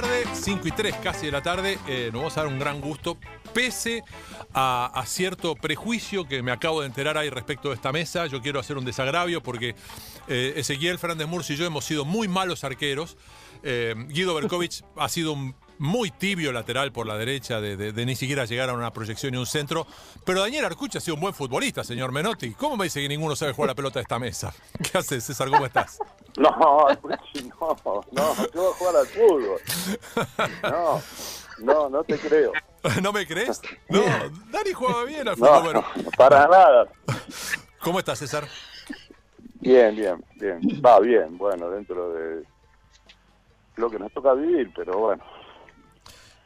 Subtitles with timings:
[0.00, 2.80] tarde, 5 y 3 casi de la tarde, eh, nos vamos a dar un gran
[2.80, 3.18] gusto,
[3.52, 4.04] pese
[4.54, 8.26] a, cierto prejuicio que me acabo de enterar ahí respecto de esta mesa.
[8.28, 9.74] Yo quiero hacer un desagravio porque
[10.28, 13.16] eh, Ezequiel Fernández Murcia y yo hemos sido muy malos arqueros.
[13.64, 18.06] Eh, Guido Berkovich ha sido un muy tibio lateral por la derecha, de, de- de
[18.06, 19.86] ni siquiera llegar a una proyección y un centro.
[20.24, 22.52] Pero Daniel Arcucha ha sido un buen futbolista, señor Menotti.
[22.54, 24.52] ¿Cómo me dice que ninguno sabe jugar la pelota de esta mesa?
[24.92, 25.48] ¿Qué haces, César?
[25.50, 25.98] ¿Cómo estás?
[26.36, 26.86] No, no,
[28.12, 29.60] no, yo voy a jugar al fútbol.
[30.62, 31.02] No,
[31.58, 32.52] no, no te creo.
[33.02, 33.60] ¿No me crees?
[33.88, 34.00] No,
[34.52, 35.62] Dani jugaba bien al No, fútbol.
[35.72, 35.84] Bueno,
[36.16, 36.86] para nada.
[37.80, 38.46] ¿cómo estás, César?
[39.60, 40.60] Bien, bien, bien.
[40.84, 42.44] Va bien, bueno, dentro de
[43.76, 45.24] lo que nos toca vivir, pero bueno,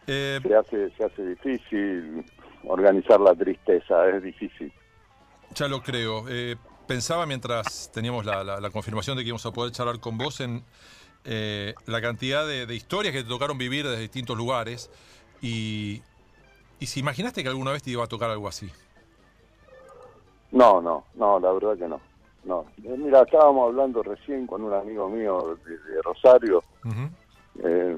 [0.07, 2.25] Eh, se hace, se hace difícil
[2.65, 4.73] organizar la tristeza, es difícil.
[5.55, 6.25] ya lo creo.
[6.29, 6.57] Eh,
[6.87, 10.41] pensaba mientras teníamos la, la- la confirmación de que íbamos a poder charlar con vos
[10.41, 10.63] en
[11.25, 14.91] eh, la cantidad de, de historias que te tocaron vivir desde distintos lugares
[15.41, 16.03] y,
[16.81, 18.71] y si imaginaste que alguna vez te iba a tocar algo así.
[20.51, 22.01] No, no, no, la verdad que no.
[22.45, 26.63] No, mira, estábamos hablando recién con un amigo mío de, de Rosario
[27.63, 27.97] eh,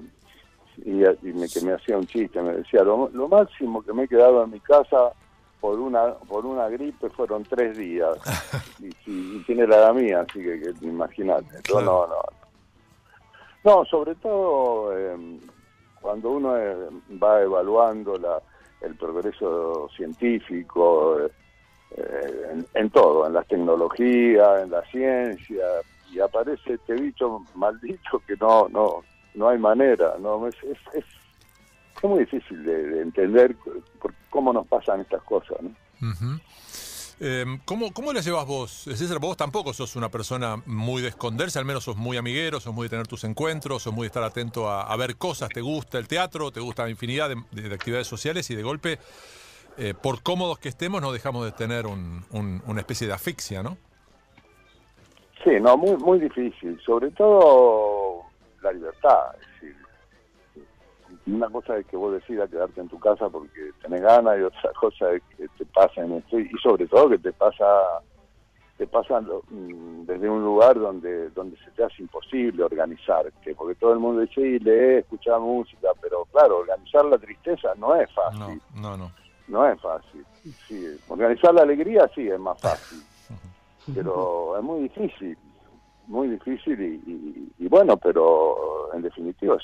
[0.79, 4.05] y, y me, que me hacía un chiste, me decía, lo, lo máximo que me
[4.05, 5.13] he quedado en mi casa
[5.61, 8.17] por una por una gripe fueron tres días
[8.81, 11.63] y, y- y tiene la edad mía, así que, que imagínate.
[11.63, 11.85] Claro.
[11.87, 12.23] no, no, no.
[13.65, 15.17] No, sobre todo eh,
[16.03, 16.77] cuando uno eh,
[17.23, 18.39] va evaluando la,
[18.83, 21.19] el progreso científico,
[21.97, 25.65] eh, en, en todo, en las tecnologías, en la ciencia,
[26.13, 29.03] y aparece este bicho maldito que no no
[29.35, 31.05] no hay manera, no es, es, es,
[31.97, 33.57] es muy difícil de, de entender
[34.01, 35.71] por cómo nos pasan estas cosas, ¿no?
[37.21, 38.71] Eh, ¿cómo, ¿Cómo la llevas vos?
[38.73, 42.75] César, vos tampoco sos una persona muy de esconderse, al menos sos muy amiguero, sos
[42.75, 45.61] muy de tener tus encuentros, sos muy de estar atento a, a ver cosas, te
[45.61, 48.99] gusta el teatro, te gusta infinidad de, de- de actividades sociales y de golpe,
[49.79, 53.63] eh, por cómodos que estemos, no dejamos de tener un- un- una especie de asfixia,
[53.63, 53.77] ¿no?
[55.45, 58.14] Sí, no, muy muy difícil, sobre todo
[58.65, 59.77] la libertad, es decir,
[61.27, 64.73] una cosa es que vos decidas quedarte en tu casa porque tenés ganas y otra
[64.81, 67.65] cosa es que te pasa en esto y sobre todo que te pasa
[68.77, 73.77] te pasa mm, desde un lugar donde donde se te hace imposible organizar, que porque
[73.77, 78.11] todo el mundo dice, sí, lee, escucha música, pero claro, organizar la tristeza no es
[78.13, 78.61] fácil.
[78.75, 79.13] No, no, no.
[79.47, 80.25] No es fácil.
[80.67, 82.99] Sí, organizar la alegría sí es más fácil,
[83.95, 85.39] pero es muy difícil,
[86.07, 89.57] muy difícil y, y- y bueno, pero en definitiva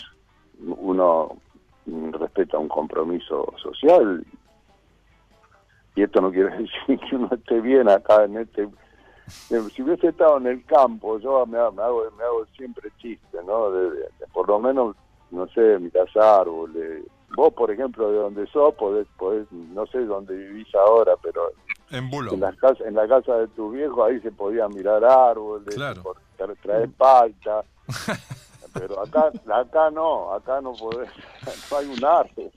[0.58, 1.40] uno
[1.86, 4.24] respeta un compromiso social
[5.96, 8.68] y esto no quiere decir que uno esté bien acá en este...
[9.74, 13.72] Si hubiese estado en el campo, yo me, hago- me hago, siempre chiste, ¿no?
[13.72, 13.90] De
[14.32, 14.94] por lo menos,
[15.30, 17.04] no sé, miras árboles.
[17.34, 21.50] Vos, por ejemplo, de donde sos, podés, podés, no sé dónde vivís ahora, pero
[21.90, 22.32] En bulo.
[22.32, 26.02] en la casa, en la casa de tus viejos ahí se podían mirar árboles, Claro.
[26.02, 27.62] por- tra- traer palta.
[28.72, 31.10] pero acá, acá no, acá no podés,
[31.70, 32.50] no hay un árbol.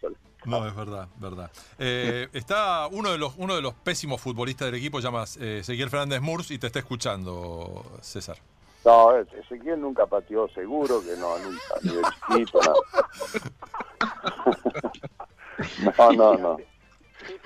[0.45, 1.49] No, es verdad, verdad.
[1.79, 5.89] Eh, está uno de los uno de los pésimos futbolistas del equipo, llamas eh, Ezequiel
[5.89, 8.37] Fernández Murs y te está escuchando, César.
[8.85, 12.01] No, Ezequiel nunca pateó seguro, que no, nunca, ni de
[12.43, 12.73] chiquito, no.
[15.97, 16.57] no, no, no.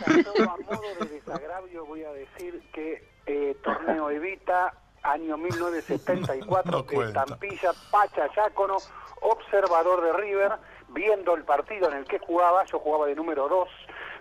[0.07, 4.73] A modo de desagravio voy a decir que eh, Torneo Evita,
[5.03, 7.23] año 1974, No cuenta.
[7.23, 8.77] Estampilla, Pacha Yácono,
[9.21, 10.53] observador de River,
[10.89, 13.69] viendo el partido en el que jugaba, yo jugaba de número 2,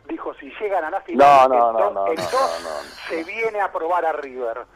[0.09, 2.61] dijo, si llegan a la final, No, no, el no, dos- no, el no, dos
[2.63, 2.91] no, no.
[3.09, 4.67] se viene a probar a River.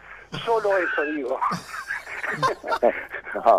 [0.44, 1.38] Solo eso digo.
[3.32, 3.58] No,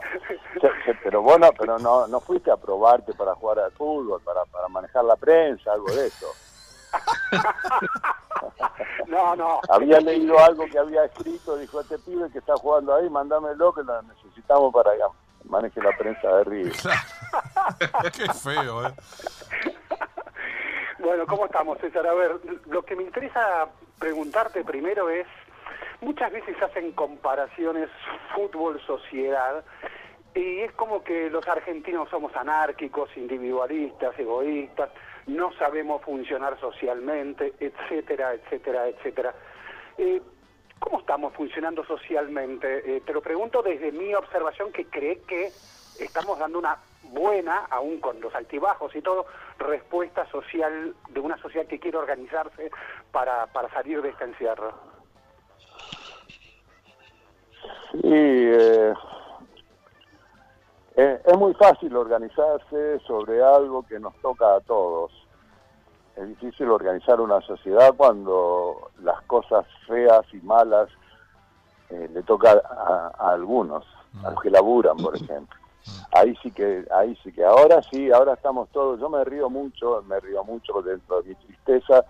[1.03, 5.03] pero bueno, pero no, no fuiste a probarte para jugar al fútbol, para, para manejar
[5.05, 6.27] la prensa, algo de eso.
[9.07, 9.59] No, no.
[9.69, 13.83] Había leído algo que había escrito, dijo, este pibe que está jugando ahí, mándamelo que
[13.83, 15.01] lo necesitamos para que
[15.43, 16.73] maneje la prensa de River.
[18.17, 18.93] Qué feo, ¿eh?
[20.99, 22.07] Bueno, ¿cómo estamos, César?
[22.07, 23.67] A ver, lo que me interesa
[23.99, 25.27] preguntarte primero es,
[25.99, 27.89] muchas veces hacen comparaciones
[28.33, 29.63] fútbol-sociedad
[30.35, 34.89] y es como que los argentinos somos anárquicos, individualistas, egoístas,
[35.35, 39.33] no sabemos funcionar socialmente, etcétera, etcétera, etcétera.
[39.97, 40.21] Eh,
[40.79, 42.97] ¿Cómo estamos funcionando socialmente?
[42.97, 45.51] Eh, te lo pregunto desde mi observación que cree que
[45.99, 49.25] estamos dando una buena, aún con los altibajos y todo,
[49.59, 52.71] respuesta social de una sociedad que quiere organizarse
[53.11, 54.73] para, salir de este encierro.
[57.91, 58.93] Sí, eh,
[60.95, 65.11] eh, es muy fácil organizarse sobre algo que nos toca a todos.
[66.15, 70.89] Es difícil organizar una sociedad cuando las cosas feas y malas
[71.89, 73.85] eh, le toca a, algunos,
[74.23, 75.57] a los que laburan, por ejemplo.
[76.11, 80.03] Ahí sí que, ahí sí que, ahora sí, ahora estamos todos, yo me río mucho,
[80.07, 82.05] me río mucho dentro de mi tristeza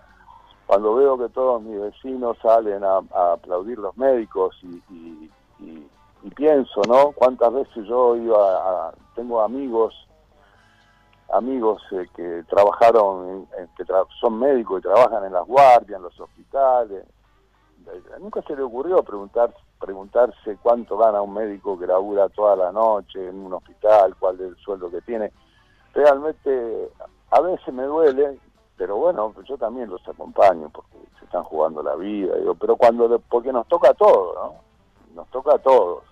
[0.66, 3.02] cuando veo que todos mis vecinos salen a,
[3.32, 5.30] aplaudir los médicos y,
[6.34, 7.12] pienso, ¿no?
[7.12, 8.38] Cuántas veces yo iba
[8.88, 9.94] a, tengo amigos
[11.32, 13.84] amigos eh, que trabajaron, que
[14.20, 17.04] son médicos y trabajan en las guardias, en los hospitales.
[18.20, 23.28] Nunca se le ocurrió preguntar, preguntarse cuánto gana un médico que labura toda la noche
[23.28, 25.32] en un hospital, cuál es el sueldo que tiene.
[25.94, 26.90] Realmente
[27.30, 28.38] a veces me duele,
[28.76, 33.18] pero bueno, yo también los acompaño porque se están jugando la vida, digo, pero cuando,
[33.18, 34.54] porque nos toca a todos, ¿no?
[35.14, 36.04] Nos toca a todos.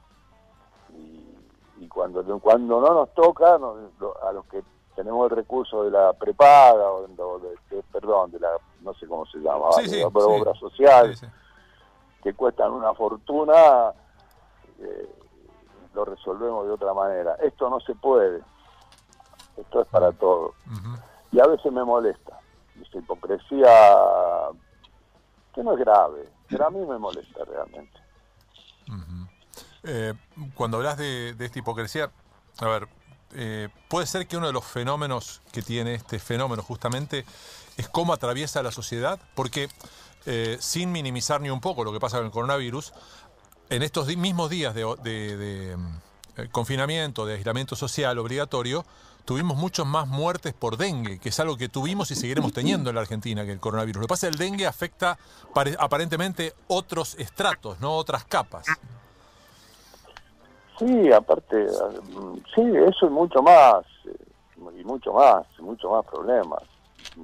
[1.79, 4.63] Y, cuando, cuando no nos toca, a los que
[5.01, 8.51] tenemos el recurso de la prepaga, o de, perdón, de la,
[8.83, 11.17] no sé cómo se llama, de la obra social,
[12.23, 13.95] que cuestan una fortuna,
[14.79, 15.09] eh,
[15.95, 17.35] lo resolvemos de otra manera.
[17.37, 18.43] Esto no se puede,
[19.57, 20.55] esto es para todos.
[21.33, 22.39] Y a veces me molesta,
[22.79, 23.71] esta hipocresía
[25.55, 27.99] que no es grave, pero a mí me molesta realmente.
[29.83, 30.13] Eh,
[30.55, 32.11] cuando hablas de, esta hipocresía,
[32.61, 32.87] a ver,
[33.35, 37.25] eh, puede ser que uno de los fenómenos que tiene este fenómeno justamente
[37.77, 39.69] es cómo atraviesa la sociedad, porque
[40.27, 42.93] eh, sin minimizar ni un poco lo que pasa con el coronavirus,
[43.71, 45.77] en estos mismos días de,
[46.51, 48.85] confinamiento, de aislamiento social obligatorio,
[49.25, 52.97] tuvimos muchas más muertes por dengue, que es algo que tuvimos y seguiremos teniendo en
[52.97, 54.01] la Argentina que el coronavirus.
[54.01, 55.19] Lo que pasa es que el dengue afecta
[55.79, 58.67] aparentemente otros estratos, no otras capas.
[60.81, 61.69] Sí, aparte,
[62.55, 66.63] sí, eso y mucho más, eh, y mucho más, mucho más problemas.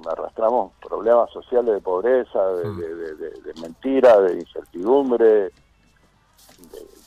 [0.07, 3.61] Arrastramos problemas sociales de pobreza, de, mm.
[3.61, 5.51] mentira, de incertidumbre,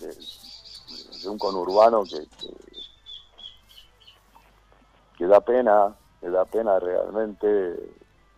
[0.01, 2.27] de, un conurbano que,
[5.19, 7.77] que, da pena, que da pena realmente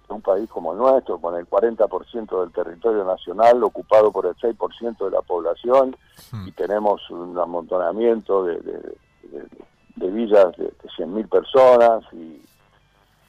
[0.08, 5.04] un país como el nuestro, con el 40% del territorio nacional ocupado por el 6%
[5.04, 5.96] de la población
[6.32, 6.48] hmm.
[6.48, 8.60] y tenemos un amontonamiento de,
[9.96, 12.40] de, villas de, 100.000 personas y,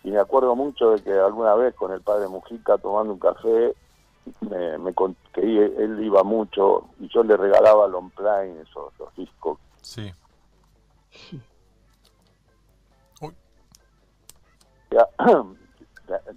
[0.04, 3.74] me acuerdo mucho de que alguna vez con el padre Mujica tomando un café
[4.42, 4.94] me, me
[5.34, 9.58] que él iba mucho y yo le regalaba long plane esos los discos.
[9.82, 10.14] Sí.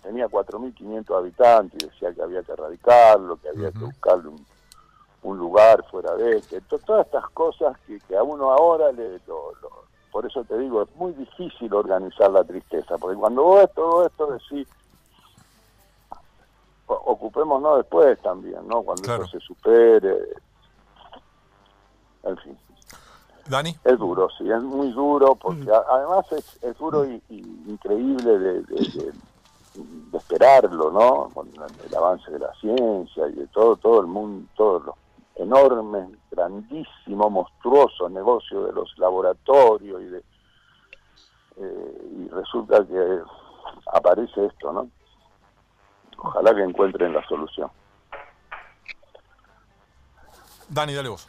[0.02, 4.30] tenía 4.500 habitantes y decía que había que erradicarlo, que había que buscarle
[5.22, 6.60] un, lugar fuera de este.
[6.60, 9.20] Todas estas cosas que, a uno ahora le...
[10.12, 14.06] por eso te digo, es muy difícil organizar la tristeza, porque cuando vos ves todo
[14.06, 14.68] esto decís,
[16.86, 18.82] ocupémonos después también, ¿no?
[18.82, 20.16] Cuando eso se supere.
[22.22, 22.58] En fin.
[23.48, 23.76] Dani.
[23.84, 25.90] Es duro, sí, es muy duro, porque mm.
[25.90, 29.12] además es, es duro y, increíble de, de
[30.12, 31.30] esperarlo, ¿no?
[31.34, 34.94] Con el avance de la ciencia y de todo, todo el mundo, todos los
[35.36, 40.22] enormes, grandísimos, monstruosos negocios de los laboratorios y de
[41.58, 43.20] eh, y resulta que
[43.92, 44.90] aparece esto, ¿no?
[46.18, 47.70] Ojalá que encuentren la solución.
[50.68, 51.28] Dani, dale vos.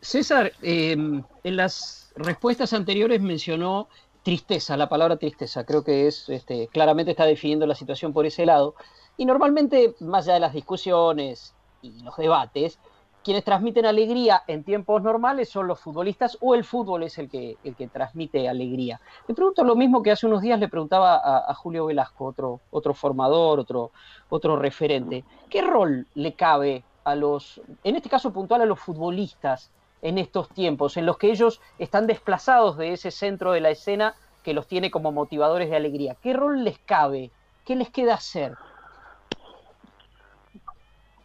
[0.00, 3.88] César, eh, en las respuestas anteriores mencionó
[4.22, 8.46] tristeza, la palabra tristeza, creo que es, este, claramente está definiendo la situación por ese
[8.46, 8.74] lado.
[9.16, 12.78] Y normalmente, más allá de las discusiones y los debates,
[13.22, 17.58] quienes transmiten alegría en tiempos normales son los futbolistas o el fútbol es el que,
[17.64, 19.00] el que transmite alegría.
[19.28, 22.94] Le pregunto lo mismo que hace unos días le preguntaba a, Julio Velasco, otro, otro
[22.94, 23.90] formador, otro,
[24.30, 25.24] otro referente.
[25.50, 29.70] ¿Qué rol le cabe a los, en este caso puntual, a los futbolistas
[30.02, 34.14] en estos tiempos, en los que ellos están desplazados de ese centro de la escena
[34.42, 36.16] que los tiene como motivadores de alegría.
[36.22, 37.30] ¿Qué rol les cabe?
[37.64, 38.56] ¿Qué les queda hacer?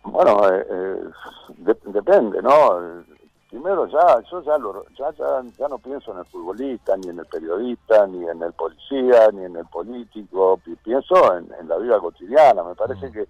[0.03, 3.03] Bueno, eh, eh, depende, ¿no?
[3.49, 7.25] Primero ya, yo ya, lo, ya, ya, no pienso en el futbolista, ni en el
[7.25, 12.63] periodista, ni en el policía, ni en el político, pienso en, en la vida cotidiana.
[12.63, 13.11] Me parece mm.
[13.13, 13.27] que,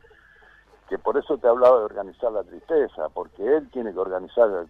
[0.89, 4.65] que por eso te he hablado de organizar la tristeza, porque él tiene que organizar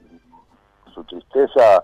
[0.96, 1.84] su tristeza,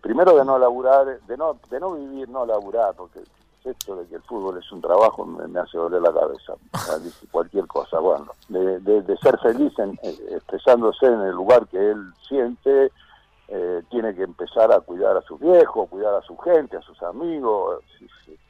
[0.00, 3.20] primero de no laburar, de no, de no vivir, no laburar, porque
[3.64, 6.54] esto de que el fútbol es un trabajo me, hace doler la cabeza,
[7.30, 12.12] cualquier cosa, bueno, de, de, ser feliz en, eh, expresándose en el lugar que él
[12.28, 12.92] siente,
[13.48, 17.02] eh, tiene que empezar a cuidar a sus viejos, cuidar a su gente, a sus
[17.02, 17.82] amigos.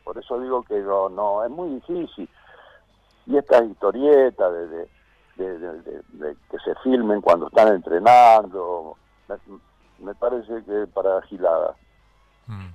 [0.05, 2.29] Por eso digo que no, no es muy difícil.
[3.27, 4.89] Y estas historietas de,
[5.37, 8.97] de, que se filmen cuando están entrenando,
[9.99, 11.75] me, parece que para gilada.
[12.47, 12.69] Mm.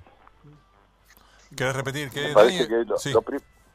[1.56, 2.10] ¿Querés repetir?
[2.10, 2.34] que
[2.98, 3.12] sí.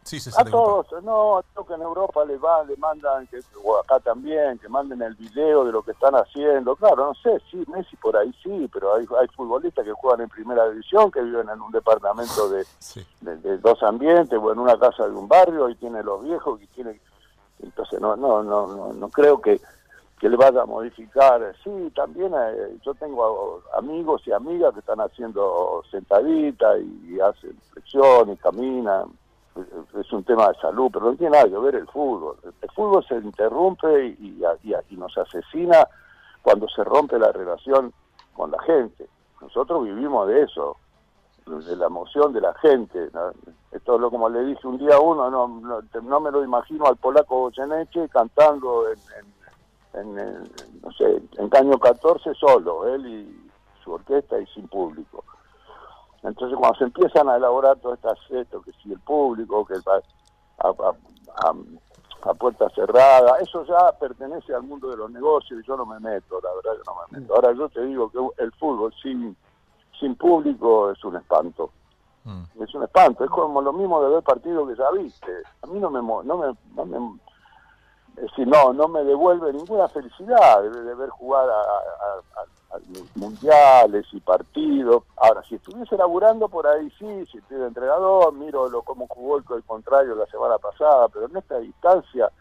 [0.04, 4.00] Sí, a todos, no, creo que en Europa les van, le mandan, que, o acá
[4.00, 6.76] también, que manden el video de lo que están haciendo.
[6.76, 10.30] Claro, no sé, sí, Messi por ahí sí, pero hay, hay futbolistas que juegan en
[10.30, 12.66] primera división, que viven en un departamento de,
[13.22, 16.68] de, dos ambientes o en una casa de un barrio y tiene los viejos y
[16.68, 17.00] tiene...
[17.62, 19.62] Entonces, no, no, no, no, no creo que,
[20.22, 21.54] que le vaya a modificar.
[21.64, 27.58] Sí, también eh, yo tengo amigos y amigas que están haciendo sentadita y, y hacen
[27.74, 29.12] flexión y caminan
[30.00, 32.38] es un tema de salud, pero no tiene nada que ver el fútbol.
[32.62, 35.88] El fútbol se interrumpe y, y, nos asesina
[36.42, 37.94] cuando se rompe la relación
[38.34, 39.08] con la gente.
[39.42, 40.78] Nosotros vivimos de eso,
[41.46, 43.10] de la emoción de la gente.
[43.72, 46.86] Esto es lo como le dije un día a uno, no, no, me lo imagino
[46.86, 49.41] al polaco Goyeneche cantando en,
[49.94, 53.52] en, no sé, en Caño 14 solo, él y
[53.84, 55.24] su orquesta y sin público.
[56.24, 60.68] Entonces cuando se empiezan a elaborar todas estas esto, que si el público, que a,
[60.68, 61.54] a,
[62.24, 66.00] a, puerta cerrada, eso ya pertenece al mundo de los negocios y yo no me
[66.00, 67.36] meto, la verdad que no me meto.
[67.36, 69.36] Ahora yo te digo que el fútbol sin,
[70.00, 71.72] sin público es un espanto.
[72.24, 72.44] Mm.
[72.62, 75.32] Es un espanto, es como lo mismo de ver partidos que ya viste.
[75.64, 77.20] A mí no me, no me, no me
[78.18, 81.64] es decir, no, no me devuelve ninguna felicidad de, ver jugar a,
[83.16, 85.04] mundiales y partidos.
[85.18, 89.38] Ahora, si estuviese laburando por ahí, sí, si estoy de entrenador, miro lo, cómo jugó
[89.38, 92.32] el, contrario la semana pasada, pero en esta distancia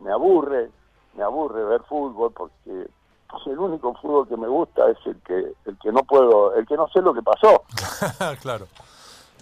[0.00, 0.70] me aburre,
[1.14, 2.88] me aburre ver fútbol porque
[3.46, 6.76] el único fútbol que me gusta es el que el que no puedo, el que
[6.76, 7.62] no sé lo que pasó.
[8.42, 8.66] claro.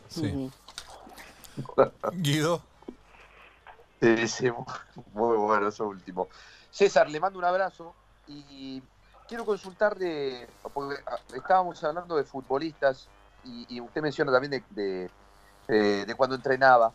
[0.08, 0.50] Sí.
[2.12, 2.60] Guido.
[4.00, 4.50] Sí,
[5.12, 6.28] muy bueno eso último.
[6.70, 7.94] César, le mando un abrazo
[8.26, 8.82] y
[9.26, 13.08] quiero consultarle, porque ah, estábamos hablando de futbolistas
[13.44, 15.08] y, usted menciona también de,
[15.68, 16.92] de, cuando entrenaba.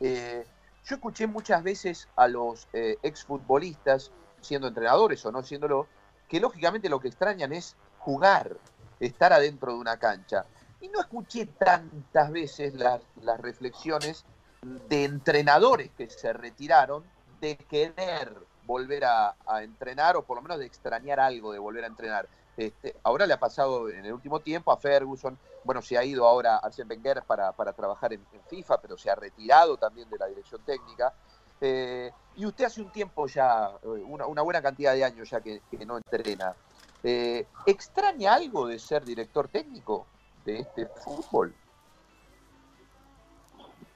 [0.00, 0.44] Eh,
[0.84, 4.10] yo escuché muchas veces a los eh, exfutbolistas,
[4.40, 5.86] siendo entrenadores o no siéndolo,
[6.28, 8.56] que lógicamente lo que extrañan es jugar,
[8.98, 10.46] estar adentro de una cancha.
[10.80, 14.24] Y no escuché tantas veces las, las reflexiones
[14.62, 17.04] de entrenadores que se retiraron
[17.40, 18.36] de querer
[18.66, 22.28] volver a, entrenar o por lo menos de extrañar algo de volver a entrenar.
[22.56, 26.26] Este, ahora le ha pasado en el último tiempo a Ferguson, bueno, se ha ido
[26.26, 30.26] ahora Arsène Wenger para, para trabajar en, FIFA, pero se ha retirado también de la
[30.26, 31.12] dirección técnica.
[31.60, 35.62] Eh, y usted hace un tiempo ya, eh, una, buena cantidad de años ya que,
[35.86, 36.54] no entrena.
[37.02, 40.06] Eh, ¿Extraña algo de ser director técnico
[40.44, 41.54] de este fútbol?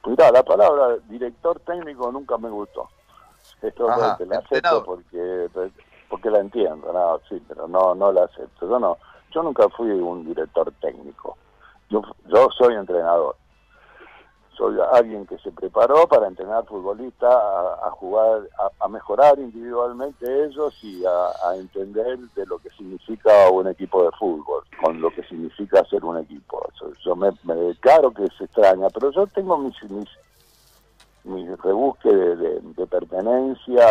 [0.06, 2.88] Mira, la palabra director técnico nunca me gustó.
[3.62, 3.86] Esto
[4.18, 5.48] te la acepto porque,
[6.08, 8.68] porque la entiendo, no, sí, pero no, no la acepto.
[8.68, 8.98] Yo no,
[9.30, 11.36] yo nunca fui un director técnico.
[11.88, 13.36] Yo, yo soy entrenador.
[14.56, 18.42] Soy alguien que se preparó para entrenar futbolistas a, jugar,
[18.80, 24.62] a, mejorar individualmente ellos y a, entender de lo que significa un equipo de fútbol,
[24.82, 26.62] con lo que significa ser un equipo.
[27.04, 30.08] Yo, me, me, claro que se extraña, pero yo tengo mis, mis
[31.24, 33.86] mi rebusque de, pertenencia,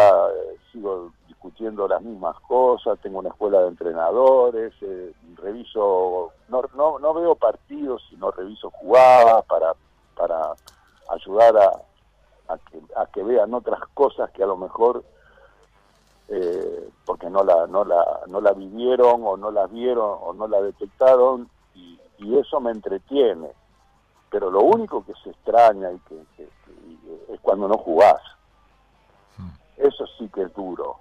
[0.71, 7.13] sigo discutiendo las mismas cosas, tengo una escuela de entrenadores, eh, reviso, no, no, no,
[7.13, 9.73] veo partidos, sino reviso jugadas para,
[10.15, 10.53] para
[11.09, 15.03] ayudar a, a, que, a que vean otras cosas que a lo mejor
[16.29, 20.47] eh, porque no la, no, la, no la vivieron o no la vieron o no
[20.47, 23.49] la detectaron y, y eso me entretiene.
[24.29, 26.43] Pero lo único que se extraña y que
[27.29, 28.21] es cuando no jugás.
[29.37, 29.49] Hmm.
[29.77, 30.97] Eso sí que es duro.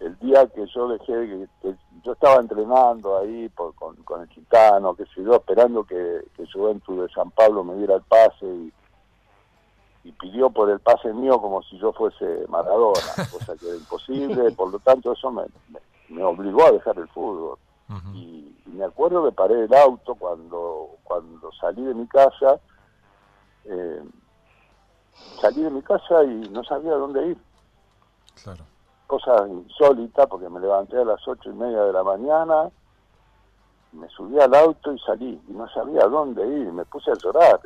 [0.00, 1.74] El día que yo dejé, que,
[2.04, 7.12] yo estaba entrenando ahí con, el Chicano, que sé yo, esperando que, que Juventud de
[7.12, 8.72] San Pablo me diera el pase y,
[10.20, 12.98] pidió por el pase mío como si yo fuese Maradona,
[13.30, 15.44] cosa que era imposible, por lo tanto eso me,
[16.08, 17.58] me, obligó a dejar el fútbol.
[18.14, 22.58] y, me acuerdo que paré el auto cuando, cuando salí de mi casa,
[23.64, 24.02] eh,
[25.40, 27.38] salí de mi casa y no sabía dónde ir.
[28.42, 28.64] Claro.
[29.08, 32.70] Cosa insólita porque me levanté a las ocho y media de la mañana,
[33.92, 36.70] me subí al auto y salí y no sabía dónde ir.
[36.72, 37.58] Me puse a llorar.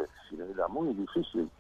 [0.55, 1.51] era muy difícil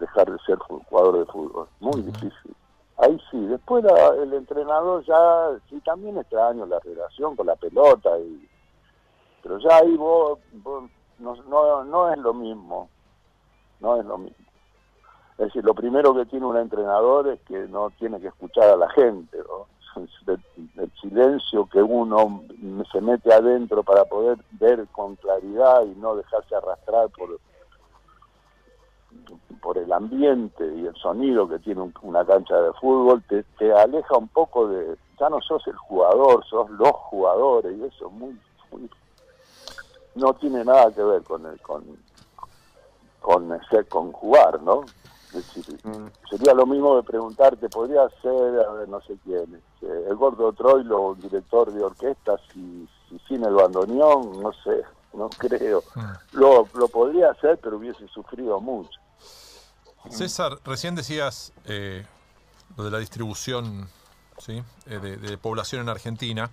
[0.00, 2.56] dejar de ser jugador de fútbol, muy difícil.
[2.96, 8.18] Ahí sí, después la- el entrenador ya, sí, también extraño la relación con la pelota,
[8.18, 8.48] y,
[9.42, 10.84] pero ya ahí vos, vos
[11.18, 12.88] no, no, no es lo mismo,
[13.80, 14.45] no es lo mismo.
[15.38, 18.76] Es decir, lo primero que tiene un entrenador es que no tiene que escuchar a
[18.76, 19.38] la gente.
[20.26, 22.42] El, silencio que uno
[22.92, 27.38] se mete adentro para poder ver con claridad y no dejarse arrastrar por,
[29.62, 33.72] por el ambiente y el sonido que tiene un- una cancha de fútbol, te, te
[33.72, 38.12] aleja un poco de, ya no sos el jugador, sos los jugadores y eso es
[38.12, 38.38] muy,
[38.70, 38.90] muy-
[40.14, 41.84] no tiene nada que ver con el, con,
[43.20, 44.84] con con jugar, ¿no?
[45.36, 45.80] Decir,
[46.30, 50.52] sería lo mismo de preguntarte, podría ser, a ver, no sé quién, este, el gordo
[50.52, 55.82] Troilo, director de orquesta, si, si sin el bandoneón, no sé, no creo.
[56.32, 58.98] Lo, lo podría hacer, pero hubiese sufrido mucho.
[60.10, 62.06] César, recién decías eh,
[62.76, 63.88] lo de la distribución
[64.38, 64.62] ¿sí?
[64.86, 66.50] Eh, de, población en Argentina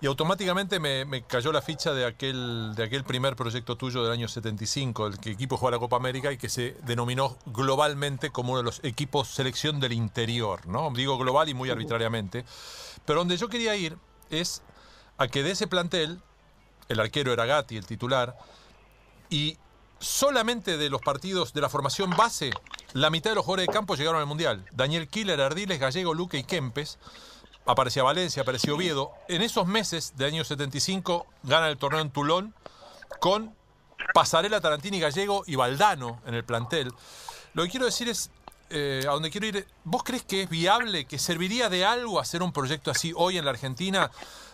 [0.00, 4.28] y automáticamente me, cayó la ficha de aquel, de aquel primer proyecto tuyo del año
[4.28, 8.58] 75, el que equipo juega la Copa América y que se denominó globalmente como uno
[8.58, 10.90] de los equipos selección del interior, ¿no?
[10.94, 12.44] Digo global y muy arbitrariamente.
[13.04, 13.96] Pero donde yo quería ir
[14.30, 14.62] es
[15.18, 16.20] a que de ese plantel,
[16.88, 18.36] el arquero era Gatti, el titular,
[19.30, 19.56] y
[19.98, 22.50] solamente de los partidos de la formación base,
[22.94, 24.64] la mitad de los jugadores de campo llegaron al Mundial.
[24.70, 26.98] Daniel Killer, Ardiles, Gallego, Luque y Kempes.
[27.66, 29.10] Aparecía Valencia, apareció Oviedo.
[29.26, 32.54] En esos meses de año 75 gana el torneo en Tulón
[33.18, 33.52] con
[34.12, 36.92] Pasarela, Tarantini, Gallego y Valdano en el plantel.
[37.54, 38.30] Lo que quiero decir es,
[38.70, 42.42] eh, a donde quiero ir, ¿vos crees que es viable, que serviría de algo hacer
[42.42, 44.10] un proyecto así hoy en la Argentina,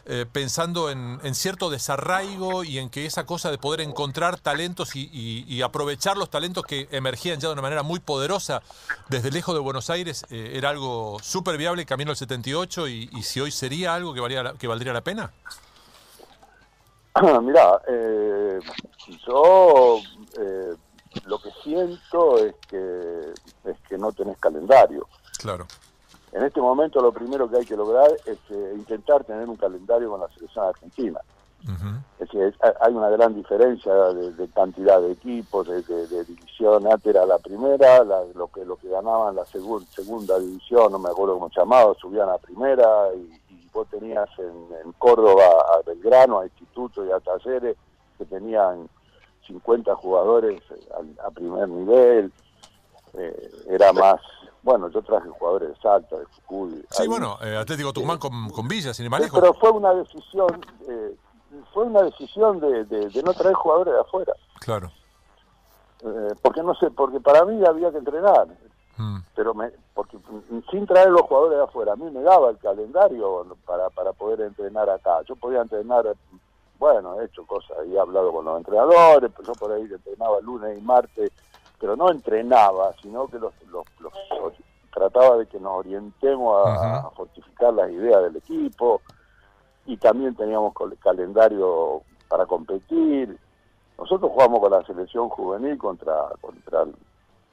[0.06, 5.62] eh, pensando en, cierto desarraigo y en que esa cosa de poder encontrar talentos y,
[5.62, 8.62] aprovechar los talentos que emergían ya de una manera muy poderosa
[9.08, 13.40] desde lejos de Buenos Aires eh, era algo súper viable camino al 78 y, si
[13.40, 15.30] hoy sería algo que, valía que valdría la pena?
[17.42, 17.80] Mirá,
[19.26, 20.00] yo
[21.26, 23.32] lo que siento es que,
[23.64, 25.06] es que no tenés calendario.
[25.38, 25.66] Claro.
[26.32, 30.10] En este momento lo primero que hay que lograr es eh, intentar tener un calendario
[30.10, 31.20] con la selección argentina.
[32.18, 36.24] Es decir, es- hay una gran diferencia de, de cantidad de equipos, de, de- de
[36.24, 36.86] división.
[36.86, 40.98] Antes era la primera, la- lo que lo que ganaban la segun- segunda división, no
[40.98, 45.44] me acuerdo cómo se llamaba, subían a primera y, y vos tenías en, en Córdoba
[45.74, 47.76] a Belgrano, a Instituto y a Talleres
[48.16, 48.88] que tenían
[49.54, 52.32] 50 jugadores eh, a, primer nivel.
[53.14, 54.20] Eh, era más,
[54.62, 56.84] bueno, yo traje jugadores de Salta, de Jujuy.
[56.90, 59.40] Sí, ahí- bueno, eh, Atlético Tucumán con, con Villa, sin lejos.
[59.40, 61.16] pero fue una decisión, eh,
[61.74, 64.90] fue una decisión de, de- de no traer jugadores de afuera, Claro.
[66.02, 68.46] Eh, porque no sé, porque para mí había que entrenar,
[68.96, 69.18] Mm.
[69.34, 70.18] pero me, porque
[70.70, 74.42] sin traer los jugadores de afuera, a mí me daba el calendario para, para poder
[74.42, 75.20] entrenar acá.
[75.26, 76.04] Yo podía entrenar,
[76.80, 80.76] bueno, he hecho cosas, y he hablado con los entrenadores, yo por ahí entrenaba lunes
[80.76, 81.30] y martes,
[81.78, 84.54] pero no entrenaba, sino que los, los, los-
[84.92, 89.00] trataba de que nos orientemos a, a fortificar las ideas del equipo
[89.86, 93.38] y también teníamos calendario para competir.
[93.96, 96.96] Nosotros jugamos con la selección juvenil contra contra el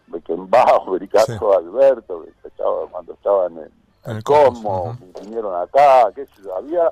[0.08, 3.72] Beckenbauer, Ricardo Alberto, que estaba, cuando estaban en,
[4.06, 6.90] En el Cosmos, Cosmo, vinieron acá, yo, había,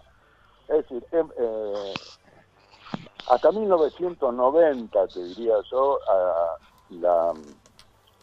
[0.67, 1.93] es decir, em- eh,
[3.29, 6.57] hasta 1990, te diría yo, a-
[6.91, 7.33] la,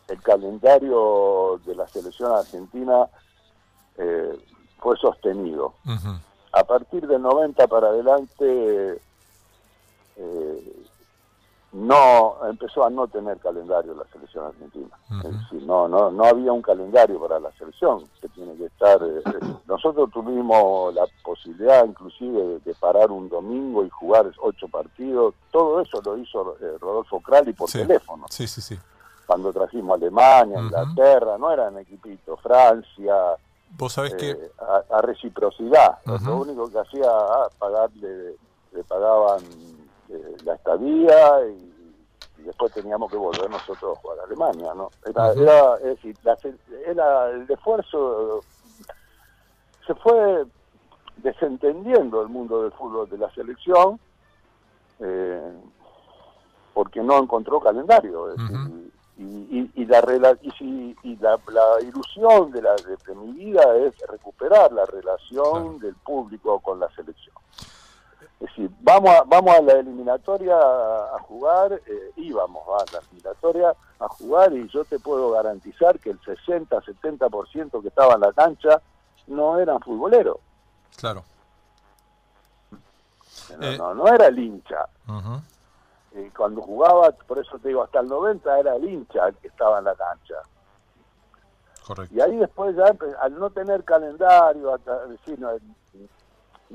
[0.08, 3.06] el calendario de la selección argentina
[3.98, 4.38] eh,
[4.78, 5.74] fue sostenido.
[6.52, 9.00] A partir del 90 para adelante
[10.16, 10.84] eh,
[11.72, 14.88] no empezó a no tener calendario la selección argentina.
[15.24, 19.02] Es decir, no, no, no había un calendario para la selección que tiene que estar.
[19.02, 24.68] eh, eh, nosotros tuvimos la posibilidad, inclusive, de, de parar un domingo y jugar ocho
[24.68, 25.34] partidos.
[25.50, 27.78] Todo eso lo hizo eh, Rodolfo Crali por Sí.
[27.78, 28.78] teléfono Sí, sí, sí.
[29.26, 30.58] cuando trajimos a Alemania.
[30.60, 33.14] Inglaterra, no eran equipitos, Francia,
[33.78, 34.30] Vos sabés que...
[34.32, 35.98] eh, a, a reciprocidad.
[36.04, 38.36] Lo único que hacía ah, pagarle,
[38.72, 39.40] le pagaban
[40.12, 41.72] eh, la estadía y,
[42.38, 44.90] y después teníamos que volver nosotros a jugar a Alemania, ¿no?
[45.06, 45.32] Era,
[45.76, 46.36] es decir, la
[46.86, 48.40] era el esfuerzo
[49.86, 50.44] se fue
[51.16, 53.98] desentendiendo el mundo del fútbol de la selección
[55.00, 55.52] eh,
[56.74, 58.90] porque no encontró calendario es decir, Ujú.
[59.18, 59.22] y,
[59.58, 63.76] y- y la y, si- y la, la ilusión de, la, de, de mi vida
[63.76, 65.78] es recuperar la relación Claro.
[65.80, 67.34] del público con la selección
[68.42, 73.72] Es decir, vamos a, vamos a la eliminatoria a, jugar, eh, íbamos a la eliminatoria
[74.00, 78.82] a jugar y yo te puedo garantizar que el 60-70% que estaba en la cancha
[79.28, 80.38] no eran futboleros.
[80.96, 81.22] Claro.
[83.58, 84.88] No, eh, no, era el hincha.
[86.16, 89.48] y cuando jugaba, por eso te digo, hasta el 90 era el hincha el que
[89.48, 90.34] estaba en la cancha.
[91.86, 92.12] Correcto.
[92.12, 94.76] Y ahí después ya, al no tener calendario,
[95.08, 95.50] decir, no,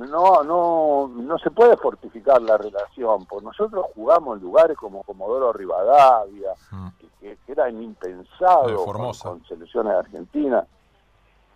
[0.06, 5.52] no, no, no se puede fortificar la relación, porque nosotros jugamos en lugares como Comodoro
[5.54, 6.88] Rivadavia, mm.
[7.20, 8.86] que, eran impensados
[9.22, 10.68] con, selecciones argentinas.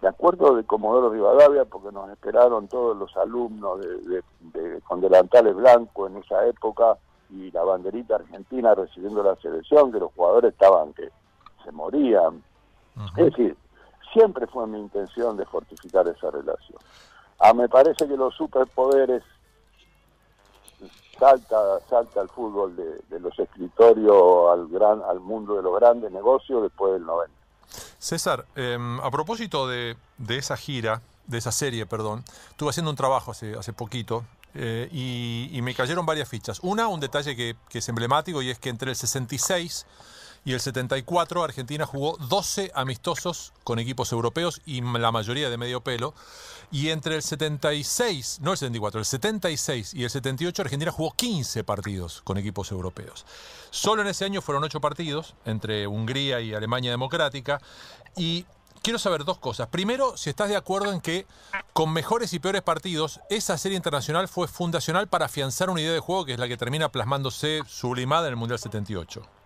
[0.01, 6.10] De acuerdo de Comodoro Rivadavia, porque nos esperaron todos los alumnos de, con delantales blancos
[6.10, 6.97] en esa época
[7.30, 11.10] y la banderita argentina recibiendo la selección, que los jugadores estaban que
[11.63, 12.43] se morían.
[13.15, 13.56] Es decir,
[14.12, 16.80] siempre fue mi intención de fortificar esa relación.
[17.43, 19.23] Ah, me parece que los superpoderes
[21.17, 26.62] salta salta el fútbol de, los escritorios al gran al mundo de los grandes negocios
[26.62, 27.34] después del 90.
[27.97, 29.95] César, em, a propósito de,
[30.30, 34.23] esa gira, de esa serie, perdón, estuve haciendo un trabajo hace, hace poquito
[34.54, 36.60] eh, y, me cayeron varias fichas.
[36.62, 39.88] Una, un detalle que es emblemático y es que entre el 66
[40.43, 45.82] y el 74 Argentina jugó 12 amistosos con equipos europeos y la mayoría de medio
[45.82, 46.13] pelo.
[46.71, 51.63] Y entre el 76, no el 74, el 76 y el 78 Argentina jugó 15
[51.63, 53.25] partidos con equipos europeos.
[53.69, 57.62] Solo en ese año fueron 8 partidos entre Hungría y Alemania Democrática.
[58.15, 58.45] Y
[58.82, 59.67] quiero saber dos cosas.
[59.67, 61.27] Primero, si estás de acuerdo en que
[61.73, 65.99] con mejores y peores partidos, esa serie internacional fue fundacional para afianzar una idea de
[65.99, 69.40] juego que es la que termina plasmándose sublimada en el Mundial 78.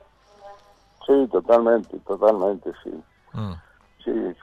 [1.05, 2.91] Sí, totalmente, totalmente, sí.
[3.33, 3.53] Mm.
[4.03, 4.35] Sí,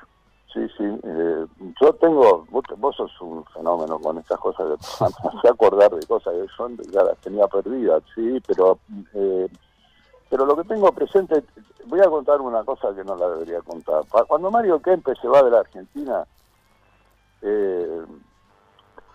[0.52, 1.00] sí, sí.
[1.02, 1.46] Eh,
[1.80, 6.76] yo tengo, vos, sos un fenómeno con estas cosas, de, acordar de cosas que son,
[6.90, 8.78] ya las tenía perdidas, sí, pero,
[9.14, 9.48] eh,
[10.30, 11.42] pero lo que tengo presente,
[11.86, 14.02] voy a contar una cosa que no la debería contar.
[14.28, 16.24] Cuando Mario Kempe se va de la Argentina,
[17.42, 18.04] eh,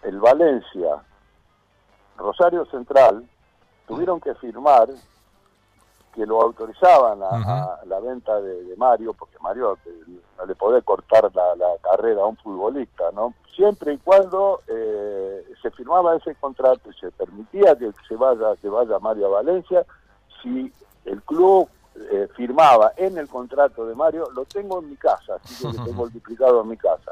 [0.03, 1.01] el Valencia,
[2.17, 3.27] Rosario Central,
[3.88, 4.89] tuvieron que firmar
[6.17, 9.77] que lo autorizaban a, la venta de, Mario, porque Mario
[10.36, 13.36] no le podía cortar la, carrera a un futbolista, ¿no?
[13.56, 18.67] Siempre y cuando eh, se firmaba ese contrato y se permitía que se vaya, que
[18.67, 19.86] vaya Mario a Valencia,
[20.41, 20.73] si
[21.06, 25.56] el club eh, firmaba en el contrato de Mario, lo tengo en mi casa, así
[25.62, 27.12] que lo tengo multiplicado en mi casa,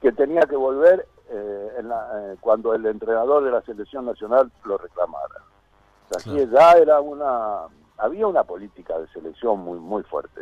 [0.00, 5.42] que tenía que volver eh, cuando el entrenador de la selección nacional lo reclamara.
[6.14, 7.68] Así ya era una
[8.00, 10.40] había una política de selección muy muy fuerte.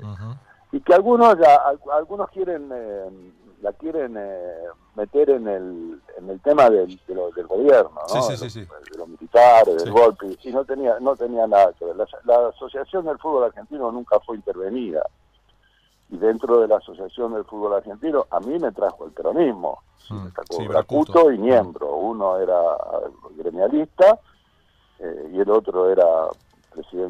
[0.73, 1.61] Y que algunos ya
[1.93, 8.01] algunos quieren eh, la quieren eh, meter en el en el tema del, del gobierno
[8.15, 8.29] ¿no?
[8.29, 11.97] de, los militares del golpe y no tenía no tenía nada que ver.
[12.25, 15.03] La, asociación del fútbol argentino nunca fue intervenida.
[16.11, 19.79] Y dentro de la asociación del fútbol argentino a mí me trajo el peronismo.
[20.11, 22.61] Me sacó y miembro uno era
[23.37, 24.19] gremialista
[24.99, 26.05] eh, y el otro era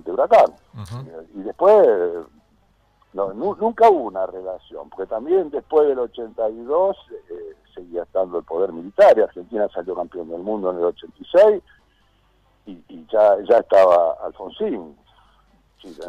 [0.03, 0.55] presidente Huracán.
[1.35, 1.87] Y después,
[3.13, 6.97] no, nunca hubo una relación, porque también después del 82
[7.31, 11.63] eh, seguía estando el poder militar y Argentina salió campeón del mundo en el 86
[12.67, 14.97] y, ya, ya estaba Alfonsín.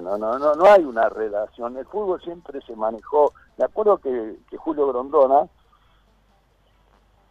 [0.02, 1.78] no, no, no, no hay una relación.
[1.78, 3.34] El fútbol siempre se manejó.
[3.58, 5.48] Me acuerdo que, Julio Grondona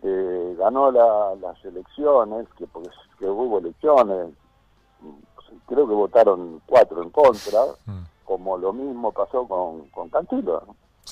[0.03, 4.33] eh, ganó las elecciones, que, porque, que hubo elecciones
[5.67, 8.03] creo que votaron cuatro en contra, mm.
[8.25, 10.63] como lo mismo pasó con, con Cantilo,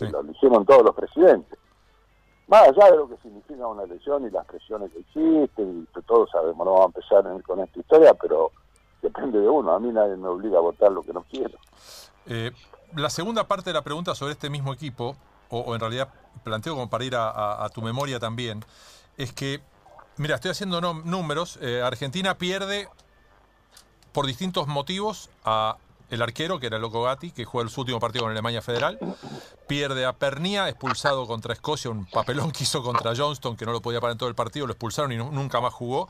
[0.01, 1.59] lo hicieron todos los presidentes.
[2.49, 6.03] Más allá de lo que significa una elección y las presiones que existen, y que
[6.03, 8.53] todos sabemos, no vamos a empezar con esta historia, pero
[9.03, 11.59] depende de uno, a mí nadie me obliga a votar lo que no quiero.
[12.27, 12.53] Eh,
[12.95, 15.17] la segunda parte de la pregunta sobre este mismo equipo,
[15.51, 16.09] o, en realidad
[16.45, 18.65] planteo como para ir a, tu memoria también,
[19.17, 19.61] es que,
[20.17, 22.89] mira, estoy haciendo números, eh, Argentina pierde
[24.17, 25.77] por distintos motivos a
[26.11, 28.99] el arquero, que era Loco Gatti, que juega su último partido con Alemania Federal,
[29.67, 33.81] pierde a Pernia, expulsado contra Escocia, un papelón que hizo contra Johnston, que no lo
[33.81, 36.09] podía parar en todo el partido, lo expulsaron y nunca más jugó.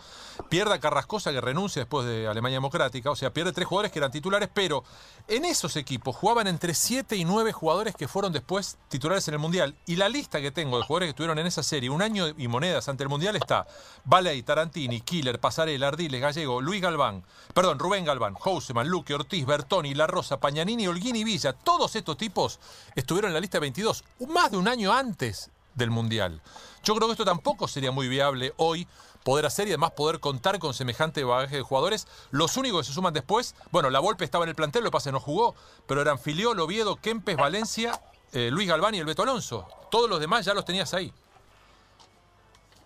[0.48, 3.98] Pierde a Carrascosa, que renuncia después de Alemania Democrática, o sea, pierde tres jugadores que
[3.98, 4.85] eran titulares, pero
[5.28, 9.40] en esos equipos jugaban entre siete y nueve jugadores que fueron después titulares en el
[9.40, 9.74] Mundial.
[9.87, 12.48] Y la lista que tengo de jugadores que estuvieron en esa serie, un año y
[12.48, 13.66] monedas ante el Mundial, está
[14.04, 19.86] Valey, Tarantini, Killer, Pasarela, Ardiles, Gallego, Luis Galván, perdón, Rubén Galván, Houseman, Luque, Ortiz, Bertoni,
[19.94, 21.53] La Rosa, Pañanini, Holguín y Villa.
[21.53, 22.59] Todos estos tipos
[22.94, 26.40] estuvieron en la lista 22, más de un año antes del Mundial.
[26.83, 28.87] Yo creo que esto tampoco sería muy viable hoy
[29.25, 32.07] poder hacer y además poder contar con semejante bagaje de jugadores.
[32.31, 35.11] Los únicos que se suman después, bueno, la Volpe estaba en el plantel, lo pasa
[35.11, 35.55] no jugó,
[35.87, 38.01] pero eran Filiol, Oviedo, Kempes, Valencia,
[38.33, 39.66] eh, Luis Galván y el Beto Alonso.
[39.90, 41.12] Todos los demás ya los tenías ahí.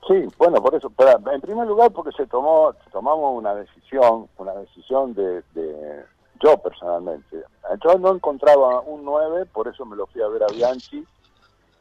[0.09, 0.91] Sí, bueno, por eso,
[1.31, 6.05] en primer lugar porque se tomó, tomamos una decisión, una decisión de, de,
[6.41, 7.45] yo personalmente.
[7.85, 11.07] Yo no encontraba un 9, por eso me lo fui a ver a Bianchi,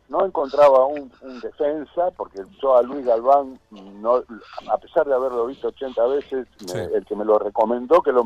[0.09, 4.23] no encontraba un, defensa, porque yo a Luis Galván, no,
[4.69, 6.47] a pesar de haberlo visto 80 veces,
[6.93, 8.25] el que me lo recomendó que lo,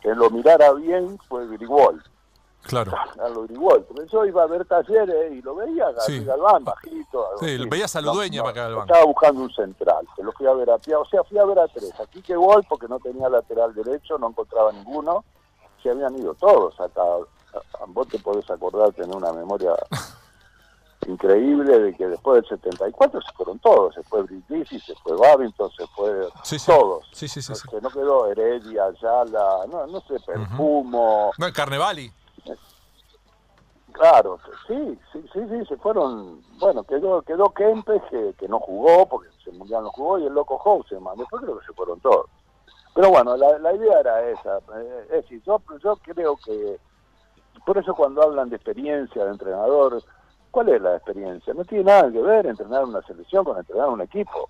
[0.00, 2.02] que lo mirara bien fue Grigol.
[2.62, 2.92] Claro.
[3.16, 7.26] Carlos Grigol, porque yo iba a ver talleres y lo veía a Galván, bajito.
[7.38, 8.88] Sí, lo veías a para Galván.
[8.88, 11.44] Estaba buscando un central, que lo fui a ver a pie, o sea, fui a
[11.44, 11.92] ver a tres.
[12.00, 15.24] Aquí que gol, porque no tenía lateral derecho, no encontraba ninguno.
[15.82, 17.02] Se habían ido todos acá.
[17.88, 19.72] Vos te podés acordar, tener una memoria
[21.06, 25.70] increíble de que después del 74 se fueron todos, se fue Brindisi, se fue Babington,
[25.72, 26.28] se fue
[26.66, 27.08] todos.
[27.12, 31.32] Sí, sí, sí, que no quedó Heredia, Ayala, no, no sé, Perfumo.
[31.38, 32.12] No, el Carnevali.
[33.92, 39.06] Claro, sí, sí, sí, sí, se fueron, bueno, quedó quedó Kempes que, que no jugó,
[39.06, 42.26] porque el Mundial no jugó, y el Loco Houseman, después creo que se fueron todos.
[42.94, 46.78] Pero bueno, la, la idea era esa, eh, es decir, yo, yo creo que,
[47.64, 50.02] por eso cuando hablan de experiencia de entrenador,
[50.50, 51.54] ¿Cuál es la experiencia?
[51.54, 54.48] No tiene nada que ver entrenar una selección con entrenar un equipo.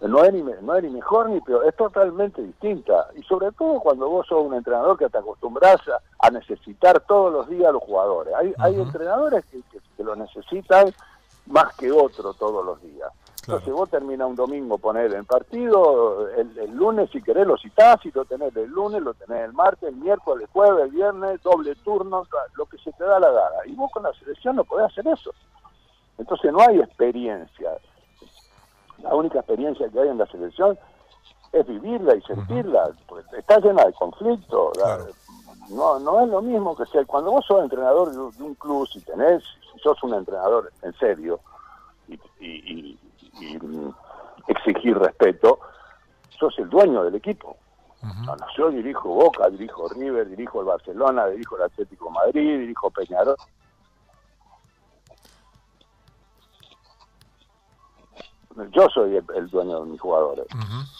[0.00, 3.08] No es, ni, no es ni mejor ni peor, es totalmente distinta.
[3.14, 5.80] Y sobre todo cuando vos sos un entrenador que te acostumbras
[6.18, 8.34] a, necesitar todos los días a los jugadores.
[8.34, 9.60] Hay, hay entrenadores que,
[9.96, 10.92] que, lo necesitan
[11.46, 13.12] más que otro todos los días.
[13.42, 18.10] Entonces vos terminás un domingo poner el partido, el, lunes si querés lo citás, y
[18.10, 21.74] lo tenés el lunes, lo tenés el martes, el miércoles, el jueves, el viernes, doble
[21.76, 23.56] turno, lo que se te da la gana.
[23.66, 25.32] Y vos con la selección no podés hacer eso.
[26.18, 27.70] Entonces no hay experiencia.
[29.02, 30.78] La única experiencia que hay en la selección
[31.52, 32.90] es vivirla y sentirla.
[33.08, 34.78] Pues está llena de conflictos.
[35.70, 37.04] No, no es lo mismo que sea.
[37.06, 41.40] Cuando vos sos entrenador de un club, si tenés, si sos un entrenador en serio,
[42.06, 42.98] y y
[44.46, 45.60] exigir respeto,
[46.38, 47.56] sos el dueño del equipo.
[48.56, 53.36] yo dirijo Boca, dirijo River, dirijo el Barcelona, dirijo el Atlético Madrid, dirijo Peñarol.
[58.72, 60.46] Yo soy el, dueño de mis jugadores.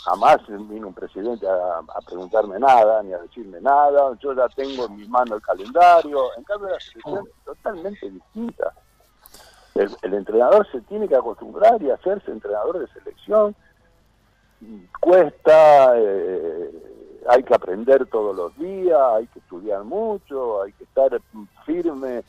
[0.04, 4.16] Jamás vino un presidente a, preguntarme nada, ni a decirme nada.
[4.20, 6.36] Yo ya tengo en mis manos el calendario.
[6.36, 8.72] En cambio, la selección es totalmente distinta.
[10.02, 13.54] El, entrenador se tiene que acostumbrar y hacerse entrenador de selección.
[15.00, 16.70] Cuesta, eh,
[17.28, 21.18] hay que aprender todos los días, hay que estudiar mucho, hay que estar
[21.64, 22.22] firme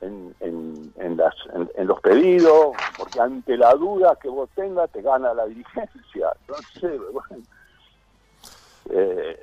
[0.00, 1.34] en, en, las,
[1.76, 6.32] en, los pedidos, porque ante la duda que vos tengas te gana la dirigencia.
[6.40, 7.44] Entonces, bueno,
[8.90, 9.42] eh,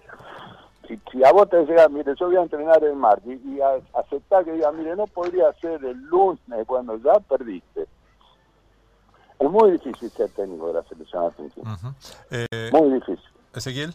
[0.88, 3.60] si, a vos te llega, mire, yo voy a entrenar el martes y,
[3.94, 7.86] aceptar que diga, mire, no podría ser el lunes cuando ya perdiste.
[9.40, 11.78] Es muy difícil ser técnico de la selección argentina.
[12.30, 13.30] Eh, muy difícil.
[13.56, 13.94] Ezequiel.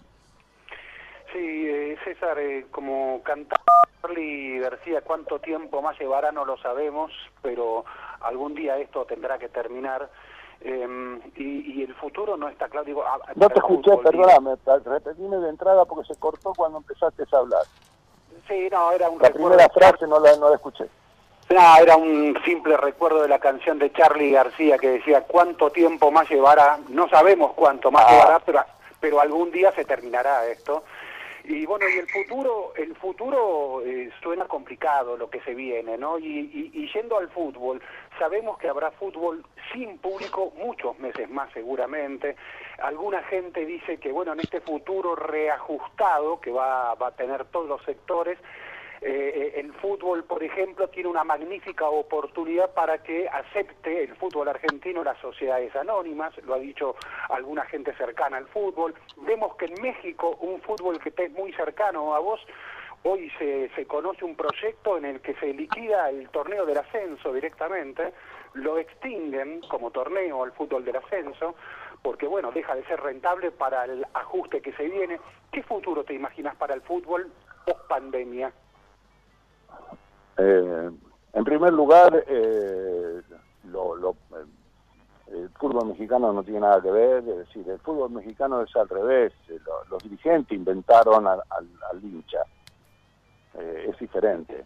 [1.33, 3.62] Sí, eh, César, eh, como cantaba
[4.03, 7.85] Charlie García, cuánto tiempo más llevará no lo sabemos, pero
[8.20, 10.11] algún día esto tendrá que terminar.
[10.61, 12.85] Em, y, el futuro no está claro.
[12.85, 17.62] Digo, no te escuché, perdóname, repetime de entrada porque se cortó cuando empezaste a hablar.
[18.49, 20.88] Sí, no, era un La primera frase no la, no la escuché.
[21.51, 26.11] No, era un simple recuerdo de la canción de Charlie García que decía cuánto tiempo
[26.11, 28.11] más llevará, no sabemos cuánto más ah.
[28.11, 28.64] llevará, pero,
[28.99, 30.83] pero algún día se terminará esto.
[31.48, 36.18] Y bueno, y el futuro, el futuro eh, suena complicado lo que se viene, ¿no?
[36.18, 37.80] Y, y, yendo al fútbol,
[38.18, 42.35] sabemos que habrá fútbol sin público muchos meses más seguramente.
[42.78, 47.68] Alguna gente dice que, bueno, en este futuro reajustado que va, va a tener todos
[47.68, 48.38] los sectores,
[49.00, 55.04] eh, el fútbol, por ejemplo, tiene una magnífica oportunidad para que acepte el fútbol argentino
[55.04, 56.96] las sociedades anónimas, lo ha dicho
[57.28, 58.94] alguna gente cercana al fútbol.
[59.18, 62.40] Vemos que en México un fútbol que es muy cercano a vos,
[63.02, 67.32] hoy se, se conoce un proyecto en el que se liquida el torneo del ascenso
[67.32, 68.12] directamente,
[68.54, 71.54] lo extinguen como torneo al fútbol del ascenso,
[72.02, 75.20] porque bueno, deja de ser rentable para el ajuste que se viene.
[75.52, 77.30] ¿Qué futuro te imaginas para el fútbol
[77.64, 78.52] post pandemia?
[80.38, 80.90] Eh,
[81.37, 83.20] en primer lugar, eh,
[83.64, 84.46] lo, eh,
[85.26, 88.88] el fútbol mexicano no tiene nada que ver, es decir, el fútbol mexicano es al
[88.88, 89.59] revés, eh,
[89.90, 91.42] los dirigentes inventaron al,
[92.02, 92.38] hincha,
[93.59, 94.64] es diferente.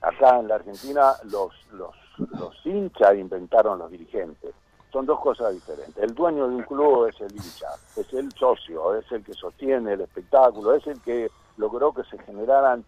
[0.00, 1.94] Acá en la Argentina los, los,
[2.38, 4.54] los hinchas inventaron los dirigentes.
[4.90, 6.02] son dos cosas diferentes.
[6.02, 9.92] El dueño de un club es el hincha, es el socio, es el que sostiene
[9.92, 12.86] el espectáculo, es el que logró que se generaran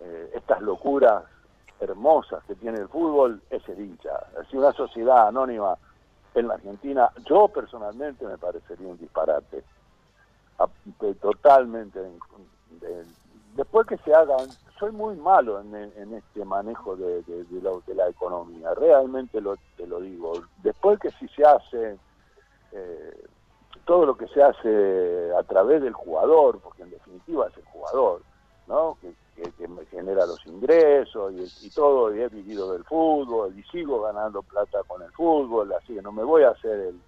[0.00, 1.24] eh, estas locuras
[1.80, 4.10] hermosas que tiene el fútbol, es el hincha.
[4.50, 5.76] Si una sociedad anónima
[6.34, 9.64] en la Argentina, yo personalmente me parecería un disparate.
[11.22, 11.98] Totalmente.
[13.56, 14.46] después que se hagan,
[14.78, 17.24] soy muy malo en, este manejo de,
[17.94, 20.32] la economía, realmente lo, te lo digo.
[20.62, 21.98] Después que si se hace
[22.72, 23.28] eh,
[23.86, 28.22] todo lo que se hace a través del jugador, porque en definitiva es el jugador,
[28.66, 28.98] ¿no?
[29.00, 29.12] Que,
[29.68, 34.82] me genera los ingresos y, todo, y he vivido del fútbol y sigo ganando plata
[34.86, 37.00] con el fútbol, así que no me voy a hacer el,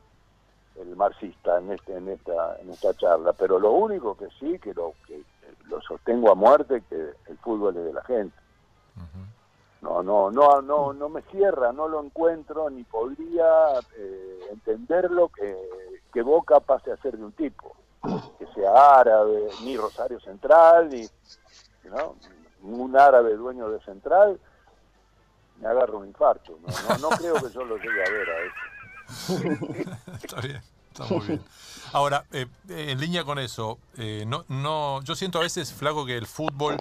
[0.77, 4.73] el marxista en este en esta en esta charla, pero lo único que sí que
[4.75, 5.23] lo que
[5.67, 8.37] lo sostengo a muerte que el fútbol es de la gente.
[9.83, 15.57] No no no no no me cierra, no lo encuentro ni podría eh, entenderlo que,
[16.13, 17.75] que Boca pase a ser de un tipo,
[18.39, 21.05] que sea árabe, ni Rosario Central ni
[22.63, 24.41] un árabe dueño de Central,
[25.61, 26.59] me agarro un infarto.
[26.61, 29.95] No, no, creo que yo lo llegue a ver a eso.
[30.23, 31.43] está bien, está muy bien.
[31.93, 36.17] Ahora, eh, en línea con eso, eh, no, no, yo siento a veces, Flaco, que
[36.17, 36.77] el fútbol,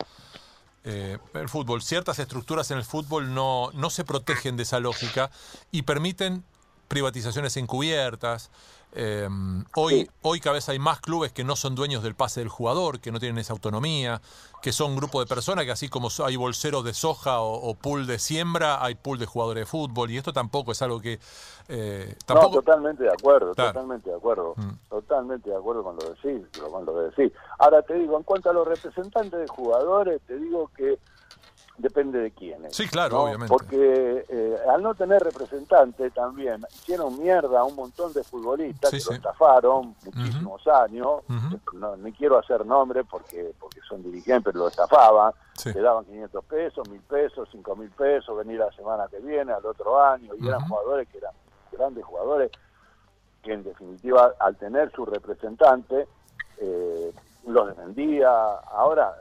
[0.84, 5.30] eh, el fútbol, ciertas estructuras en el fútbol no, no se protegen de esa lógica
[5.72, 6.44] y permiten
[6.88, 8.52] privatizaciones encubiertas,
[8.94, 12.50] Em, hoy, hoy cada vez hay más clubes que no son dueños del pase del
[12.50, 14.22] jugador, que no tienen esa autonomía,
[14.62, 18.06] que son un grupo de personas que así como hay bolseros de soja o, pool
[18.06, 21.20] de siembra, hay pool de jugadores de fútbol y esto tampoco es algo que...
[21.70, 22.56] Eh, tampoco...
[22.56, 24.90] No, totalmente de acuerdo, totalmente de acuerdo, mm.
[24.90, 27.38] totalmente de acuerdo con lo decís, con lo que decís.
[27.60, 31.00] Ahora te digo, en cuanto a los representantes de jugadores, te digo que
[31.82, 32.72] depende de quién.
[32.72, 33.50] Sí, claro, obviamente.
[33.50, 39.00] Porque eh, al no tener representante también hicieron mierda a un montón de futbolistas que
[39.06, 41.24] lo estafaron muchísimos años.
[41.74, 45.34] no, ni quiero hacer nombre porque porque son dirigentes, pero lo estafaban.
[45.66, 50.02] Le daban 500 pesos, 1000 pesos, 5000 pesos, venir la semana que viene, al otro
[50.02, 50.34] año.
[50.40, 51.34] Y eran jugadores que eran
[51.72, 52.52] grandes jugadores
[53.44, 56.08] que en definitiva al tener su representante
[56.58, 57.14] eh,
[57.46, 58.30] los defendía.
[58.72, 59.16] Ahora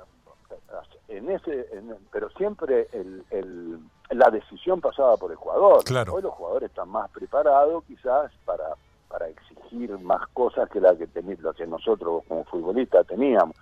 [1.10, 1.68] en ese,
[2.12, 5.82] pero siempre el, la decisión pasaba por el jugador.
[6.14, 8.74] Hoy los jugadores están más preparados quizás para,
[9.08, 13.56] para exigir más cosas que la que, lo que nosotros como futbolistas teníamos.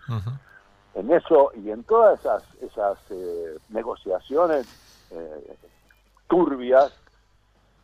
[0.95, 4.67] En eso y en todas esas, esas eh, negociaciones
[5.11, 5.57] eh,
[6.29, 6.93] turbias,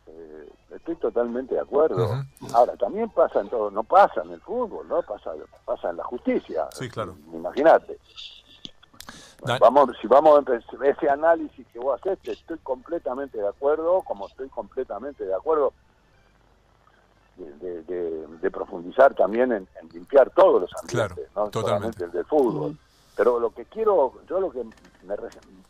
[0.07, 2.23] eh, estoy totalmente de acuerdo.
[2.53, 5.01] Ahora, también pasa en todo, no pasa en el fútbol, ¿no?
[5.01, 5.31] Pasa,
[5.65, 6.67] pasa en la justicia.
[6.71, 7.15] Sí, claro.
[7.33, 7.97] Imagínate.
[9.59, 14.27] Vamos, si vamos a empezar ese análisis que vos haces, estoy completamente de acuerdo, como
[14.27, 15.73] estoy completamente de acuerdo
[17.37, 22.77] de, profundizar también en, limpiar todos los ambientes, no solamente el del fútbol.
[23.15, 24.73] Pero lo que quiero, yo lo que me,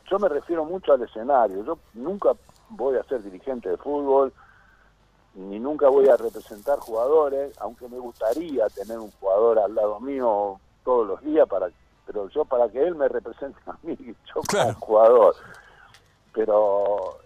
[0.09, 1.63] yo me refiero mucho al escenario.
[1.63, 2.31] Yo nunca
[2.69, 4.33] voy a ser dirigente de fútbol,
[5.35, 10.59] ni nunca voy a representar jugadores, aunque me gustaría tener un jugador al lado mío
[10.83, 11.69] todos los días para
[12.05, 13.97] pero yo para que él me represente a mí,
[14.35, 15.35] yo como jugador.
[16.33, 17.17] Pero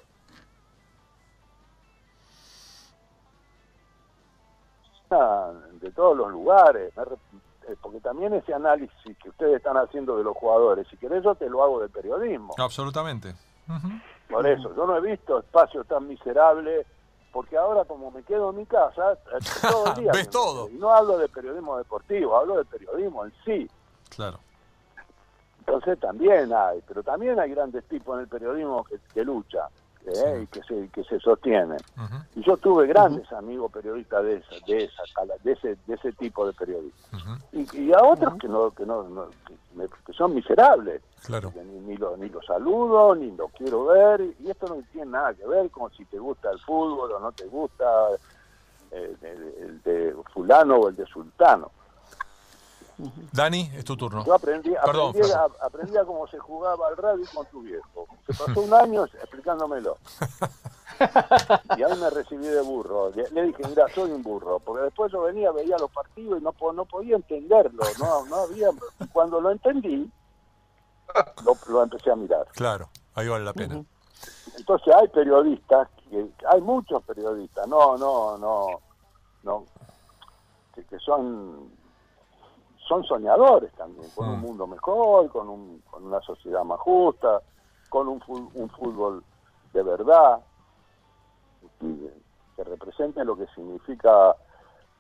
[5.10, 10.38] de todos los lugares, eh, porque también ese análisis que ustedes están haciendo de los
[10.38, 12.54] jugadores, si querés yo te lo hago del periodismo.
[12.58, 13.34] Absolutamente.
[14.30, 16.86] Por eso, yo no he visto espacios tan miserables,
[17.32, 20.12] porque ahora como me quedo en mi casa, eh, todo el día...
[20.12, 20.70] ¿Ves todo?
[20.70, 23.70] Y no hablo de periodismo deportivo, hablo de periodismo en sí.
[24.10, 24.40] Claro.
[25.70, 29.68] Entonces también hay, pero también hay grandes tipos en el periodismo que, que luchan
[30.08, 30.42] ¿eh?
[30.44, 31.78] y que se, que se sostienen.
[32.36, 35.04] Y yo tuve grandes amigos periodistas de esa, de esa
[35.44, 37.22] de ese, de ese tipo de periodistas.
[37.52, 39.28] y, a otros que no, que no,
[40.08, 41.04] que, son miserables.
[41.24, 41.54] Claro.
[41.56, 45.36] ni, ni, lo, ni lo saludo, ni lo quiero ver, y esto no tiene nada
[45.36, 47.86] que ver con si te gusta el fútbol o no te gusta
[48.92, 49.16] eh,
[49.62, 51.70] el de fulano o el de sultano.
[53.32, 54.26] Dani, es tu turno.
[54.26, 58.08] Yo aprendí, aprendí, a, cómo se jugaba al rugby con tu viejo.
[58.28, 59.98] Se pasó un año explicándomelo.
[61.78, 63.12] y ahí me recibí de burro.
[63.12, 64.60] Le, dije, mira, soy un burro.
[64.60, 67.84] Porque después yo venía, veía los partidos y no, no podía entenderlo.
[68.00, 68.70] No, no había...
[69.14, 70.12] Cuando lo entendí,
[71.70, 72.48] lo, empecé a mirar.
[72.52, 73.84] Claro, ahí vale la pena.
[74.58, 78.82] Entonces hay periodistas, que, hay muchos periodistas, no, no, no,
[79.44, 79.66] no,
[80.76, 81.79] que son
[82.90, 84.42] son soñadores también, con un mm.
[84.42, 87.40] mundo mejor, con, un, con una sociedad más justa,
[87.88, 89.24] con un, un fútbol
[89.72, 90.40] de verdad.
[91.80, 94.36] que represente lo que significa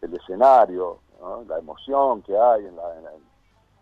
[0.01, 0.99] el escenario,
[1.47, 2.83] la emoción que hay en la,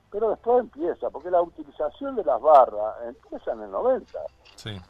[0.10, 4.20] pero después empieza, porque la utilización de las barras empieza en el 90.
[4.55, 4.82] Sí.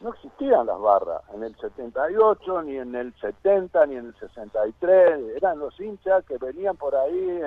[0.00, 5.36] No existían las barras en el 78, ni en el 70, ni en el 63.
[5.36, 7.40] Eran los hinchas que venían por ahí,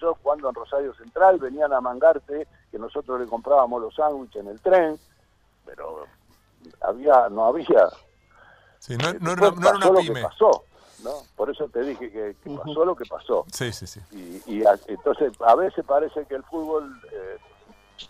[0.00, 4.48] yo cuando en Rosario Central, venían a mangarte, que nosotros le comprábamos los sándwiches en
[4.48, 4.98] el tren,
[5.66, 6.06] pero
[6.80, 7.88] había no había.
[8.78, 10.22] Sí, no, no, era, no era una pyme.
[10.22, 10.64] pasó.
[11.02, 11.12] ¿no?
[11.36, 13.44] Por eso te dije que, pasó lo que pasó.
[13.52, 14.00] Sí, sí, sí.
[14.46, 17.38] Y, entonces a veces parece que el fútbol eh,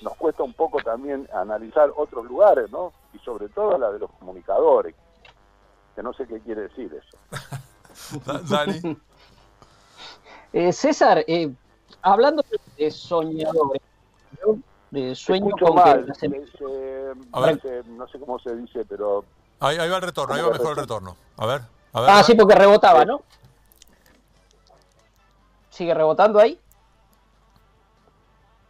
[0.03, 2.93] nos cuesta un poco también analizar otros lugares, ¿no?
[3.13, 4.95] Y sobre todo la de los comunicadores,
[5.95, 8.43] que no sé qué quiere decir eso.
[8.49, 8.97] Dani.
[10.53, 11.53] Eh, César, eh,
[12.03, 12.45] hablando
[12.77, 13.83] de soñadores,
[14.91, 19.25] de sueño con mal, no sé cómo se dice, pero...
[19.61, 21.17] Ahí, ahí va el retorno, ahí va mejor el retorno.
[21.37, 21.61] A ver
[21.93, 23.23] ah, sí, porque rebotaba, ¿no?
[25.71, 26.59] ¿Sigue rebotando ahí?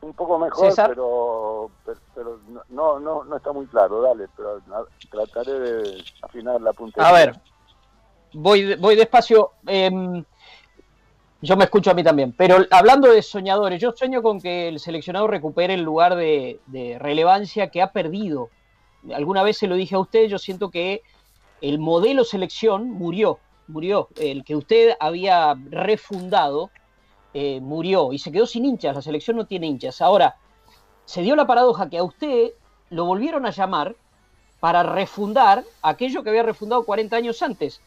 [0.01, 1.71] Un poco mejor, pero,
[2.15, 4.61] pero, no, no, no está muy claro, dale, pero
[5.11, 7.09] trataré de afinar la puntería.
[7.09, 7.41] A ver,
[8.33, 9.53] voy, voy despacio.
[9.67, 10.25] Em,
[11.41, 14.79] yo me escucho a mí también, pero hablando de soñadores, yo sueño con que el
[14.79, 18.51] seleccionado recupere el lugar de, de relevancia que ha perdido.
[19.13, 21.03] Alguna vez se lo dije a usted, yo siento que
[21.61, 24.09] el modelo selección murió, murió.
[24.17, 26.71] El que usted había refundado
[27.41, 28.97] eh, murió y se quedó sin hinchas.
[28.97, 30.01] La selección no tiene hinchas.
[30.01, 30.37] Ahora,
[31.05, 32.51] se dio la paradoja que a usted
[32.91, 33.95] lo volvieron a llamar
[34.59, 37.81] para refundar aquello que había refundado 40 años antes.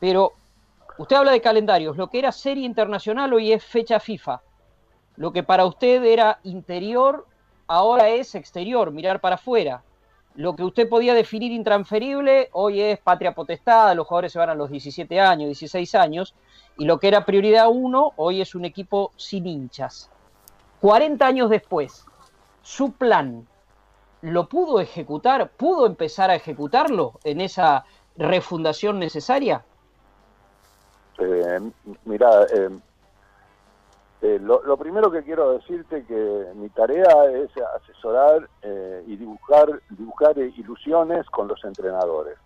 [0.00, 0.32] Pero
[0.98, 1.96] usted habla de calendarios.
[1.96, 4.42] Lo que era serie internacional hoy es fecha FIFA.
[5.14, 7.26] Lo que para usted era interior
[7.68, 9.82] ahora es exterior, mirar para afuera
[10.36, 14.54] lo que usted podía definir intransferible hoy es patria potestada, los jugadores se van a
[14.54, 16.34] los 17 años, 16 años,
[16.76, 20.10] y lo que era prioridad 1 hoy es un equipo sin hinchas.
[20.80, 22.04] 40 años después,
[22.62, 23.46] su plan,
[24.20, 25.50] ¿lo pudo ejecutar?
[25.50, 29.64] ¿Pudo empezar a ejecutarlo en esa refundación necesaria?
[31.18, 31.60] Eh,
[32.04, 32.68] mira, eh,
[34.22, 40.38] eh, lo, primero que quiero decirte que mi tarea es asesorar eh, y dibujar, dibujar
[40.38, 42.38] ilusiones con los entrenadores,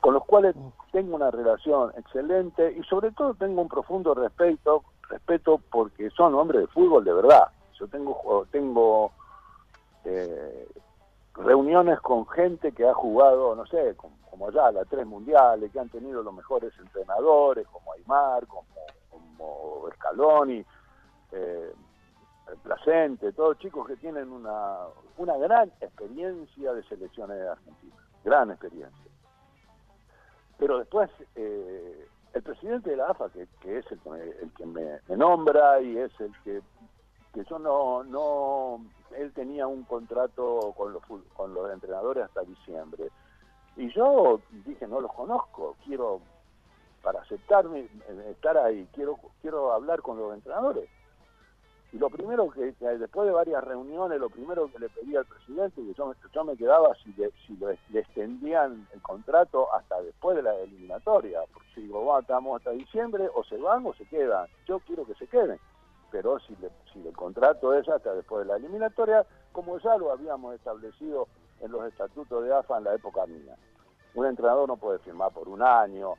[0.00, 0.54] con los cuales
[0.92, 6.62] tengo una relación excelente y sobre todo tengo un profundo respeto, respeto porque son hombres
[6.62, 7.48] de fútbol de verdad.
[7.80, 9.10] Yo tengo, tengo
[10.04, 10.68] eh,
[11.34, 15.88] reuniones con gente que ha jugado, no sé, como, ya las tres mundiales, que han
[15.88, 18.64] tenido los mejores entrenadores, como Aymar, como,
[19.10, 19.88] como
[21.32, 21.72] eh,
[22.62, 24.78] Placente, todos chicos que tienen una,
[25.18, 29.10] una gran experiencia de selecciones de Argentina, gran experiencia.
[30.56, 33.42] Pero después, eh, el presidente de la AFA, que,
[33.78, 36.62] es el que, me, el que me, nombra y es el que,
[37.34, 38.82] que yo no, no,
[39.16, 41.02] él tenía un contrato con los,
[41.34, 43.10] con los entrenadores hasta diciembre.
[43.76, 46.20] Y yo dije, no los conozco, quiero,
[47.02, 50.88] para aceptarme, eh, estar ahí, quiero, quiero hablar con los entrenadores
[51.90, 55.82] y lo primero que, después de varias reuniones, lo primero que le pedí al presidente,
[55.82, 60.42] que yo, yo me quedaba si, le, si le, extendían el contrato hasta después de
[60.42, 64.46] la eliminatoria, porque si digo, va, estamos hasta diciembre, o se van o se quedan.
[64.66, 65.58] Yo quiero que se queden,
[66.10, 66.54] pero si,
[66.92, 71.26] si el contrato es hasta después de la eliminatoria, como ya lo habíamos establecido
[71.60, 73.56] en los estatutos de AFA en la época mía.
[74.14, 76.14] Un entrenador no puede firmar por un año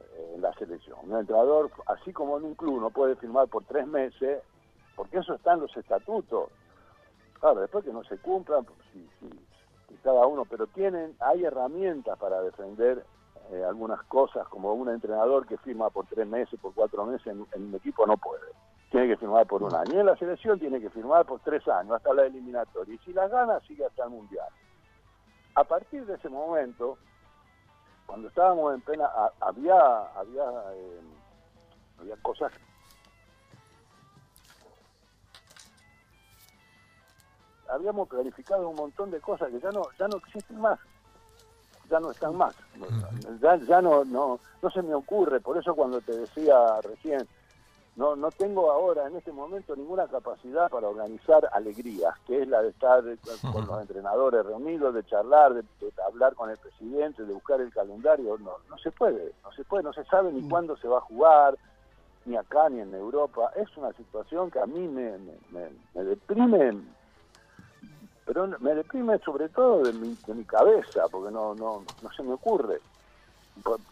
[0.00, 0.98] eh, en la selección.
[1.02, 4.42] Un entrenador, así como en un club, no puede firmar por tres meses
[4.96, 6.50] porque eso está en los estatutos.
[7.40, 8.78] Claro, después que no se cumplan, pues,
[10.02, 13.04] cada uno, pero tienen, hay herramientas para defender
[13.50, 17.40] eh, algunas cosas, como un entrenador que firma por tres meses, por cuatro meses, en,
[17.40, 18.46] un equipo no puede.
[18.90, 19.94] Tiene que firmar por un año.
[19.94, 22.94] Y en la selección tiene que firmar por tres años, hasta la eliminatoria.
[22.94, 24.48] Y si las gana, sigue hasta el mundial.
[25.54, 26.98] A partir de ese momento,
[28.06, 29.08] cuando estábamos en pena,
[29.40, 29.78] había,
[30.14, 31.00] había, eh,
[32.00, 32.52] había cosas
[37.72, 40.78] habíamos clarificado un montón de cosas que ya no ya no existen más.
[41.90, 42.54] Ya no están más.
[43.40, 45.40] Ya, ya no, no no se me ocurre.
[45.40, 47.26] Por eso cuando te decía recién
[47.96, 52.62] no no tengo ahora en este momento ninguna capacidad para organizar alegrías que es la
[52.62, 53.02] de estar
[53.52, 55.64] con los entrenadores reunidos de charlar de,
[56.06, 58.38] hablar con el presidente de buscar el calendario.
[58.38, 60.48] No no se puede no se puede no se sabe ni mm.
[60.48, 61.58] cuándo se va a jugar
[62.24, 63.50] ni acá ni en Europa.
[63.56, 66.72] Es una situación que a mí me, me, me deprime
[68.32, 72.22] pero me deprime sobre todo de mi, de mi cabeza, porque no, no, no se
[72.22, 72.80] me ocurre.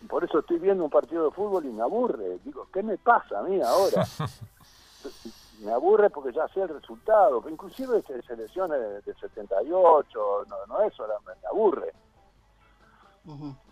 [0.08, 2.38] por, eso estoy viendo un partido de fútbol y me aburre.
[2.42, 4.06] Digo, ¿qué me pasa a mí ahora?
[5.60, 7.42] me aburre porque ya sé el resultado.
[7.50, 11.92] Inclusive selecciones de 78, no, no es solamente, me aburre.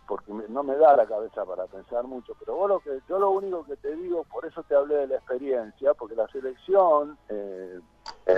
[0.09, 2.35] Porque no me da la cabeza para pensar mucho.
[2.41, 5.07] Pero vos lo que, yo lo único que te digo, por eso te hablé de
[5.09, 7.79] la experiencia, porque la selección, eh,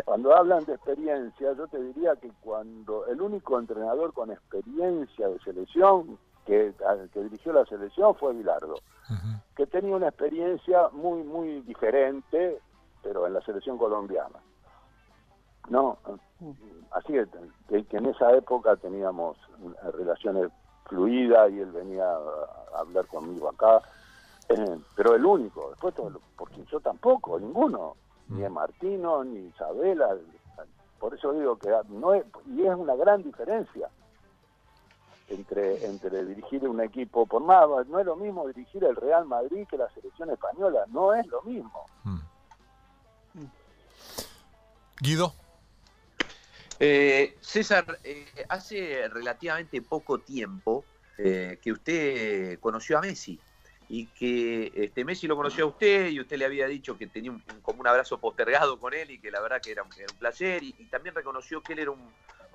[0.04, 5.38] cuando hablan de experiencia, yo te diría que cuando el único entrenador con experiencia de
[5.38, 6.74] selección que,
[7.12, 8.74] que dirigió la selección fue Bilardo,
[9.54, 12.60] que tenía una experiencia muy, muy diferente,
[13.02, 14.40] pero en la selección colombiana.
[15.68, 15.98] No,
[16.90, 19.36] así que, que en esa época teníamos
[19.94, 20.50] relaciones
[20.92, 23.80] y él venía a hablar conmigo acá,
[24.48, 25.94] eh, pero el único, después
[26.36, 27.96] porque yo tampoco, ninguno,
[28.28, 30.16] ni Martino, ni Isabela,
[30.98, 33.88] por eso digo que no es, y es una gran diferencia
[35.28, 39.66] entre, entre dirigir un equipo, por más, no es lo mismo dirigir el Real Madrid
[39.68, 41.86] que la selección española, no es lo mismo.
[42.04, 42.18] Mm.
[45.00, 45.32] Guido.
[46.82, 50.86] Eh, César, eh, hace relativamente poco tiempo
[51.18, 53.38] eh, que usted conoció a Messi
[53.90, 57.32] y que este, Messi lo conoció a usted y usted le había dicho que tenía
[57.32, 60.62] un, como un abrazo postergado con él y que la verdad que era, un placer
[60.62, 62.08] y, también reconoció que él era un,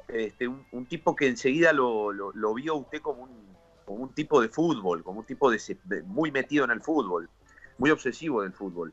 [0.08, 3.30] este, un, tipo que enseguida lo, lo, vio usted como
[3.86, 5.52] un, tipo de fútbol, como un tipo
[6.06, 7.30] muy metido en el fútbol,
[7.78, 8.92] muy obsesivo del fútbol.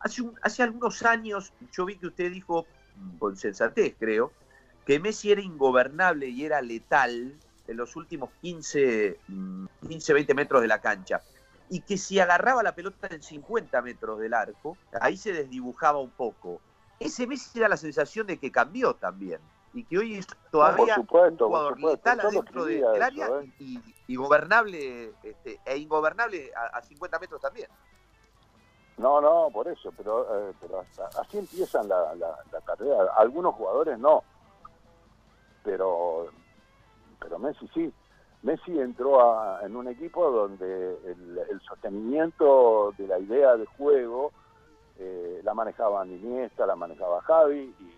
[0.00, 2.66] Hace, hace algunos años yo vi que usted dijo,
[3.18, 4.32] con sensatez creo,
[4.84, 7.34] que Messi era ingobernable y era letal
[7.66, 9.18] en los últimos 15,
[9.88, 11.22] 15 20 metros de la cancha.
[11.68, 16.10] Y que si agarraba la pelota en 50 metros del arco, ahí se desdibujaba un
[16.10, 16.60] poco.
[17.00, 19.40] Ese Messi era la sensación de que cambió también
[19.76, 23.52] y que hoy es todavía un jugador letal adentro del área ¿eh?
[24.06, 27.68] y, gobernable este, e ingobernable a, 50 metros también.
[28.98, 30.84] No, no, por eso, pero, eh, pero
[31.20, 32.14] así empiezan la,
[32.64, 33.12] carrera.
[33.16, 34.24] Algunos jugadores no,
[35.62, 36.28] pero,
[37.20, 37.92] pero Messi sí.
[38.42, 44.30] Messi entró en un equipo donde el, sostenimiento de la idea de juego
[44.98, 47.96] eh, la manejaba Iniesta, la manejaba Javi y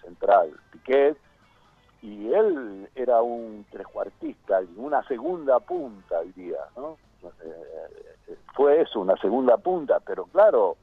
[0.00, 1.18] central, Piquet,
[2.02, 6.96] y él era un trescuartista, una segunda punta, diría, ¿no?
[7.42, 8.15] Eh,
[8.54, 10.76] fue eso, una segunda punta, pero claro,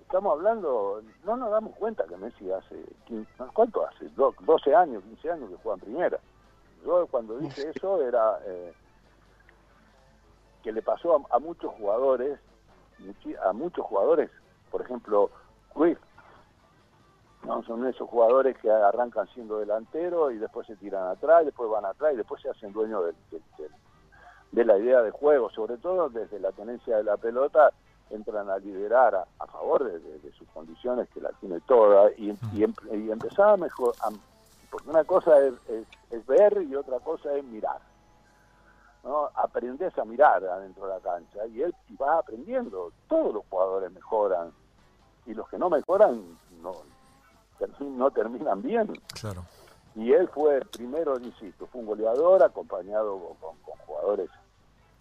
[0.00, 2.76] estamos hablando, no nos damos cuenta que Messi hace,
[3.06, 4.08] 15, ¿cuánto hace?
[4.10, 6.18] 12 años, 15 años que juega en primera.
[6.84, 8.72] Yo cuando dije eso era eh,
[10.62, 12.38] que le pasó a, a, muchos jugadores,
[13.42, 14.30] a muchos jugadores,
[14.70, 15.30] por ejemplo,
[15.72, 15.98] Cruyff
[17.44, 17.62] ¿no?
[17.64, 21.84] Son esos jugadores que arrancan siendo delanteros y después se tiran atrás, y después van
[21.84, 23.04] atrás y después se hacen dueños
[24.54, 27.70] de, la idea de juego, sobre todo desde la tenencia de la pelota
[28.10, 33.10] entran a liderar a, favor de, sus condiciones que la tiene toda y, y, y
[33.10, 33.94] empezaba mejor,
[34.74, 37.78] porque una cosa es, ver y otra cosa es mirar.
[39.04, 39.28] ¿no?
[39.36, 44.52] Aprendes a mirar adentro de la cancha y él va aprendiendo, todos los jugadores mejoran
[45.26, 46.72] y los que no mejoran no,
[47.80, 48.92] no terminan bien.
[49.20, 49.44] Claro.
[49.94, 54.28] Y él fue primero, insisto, fue un goleador acompañado con, jugadores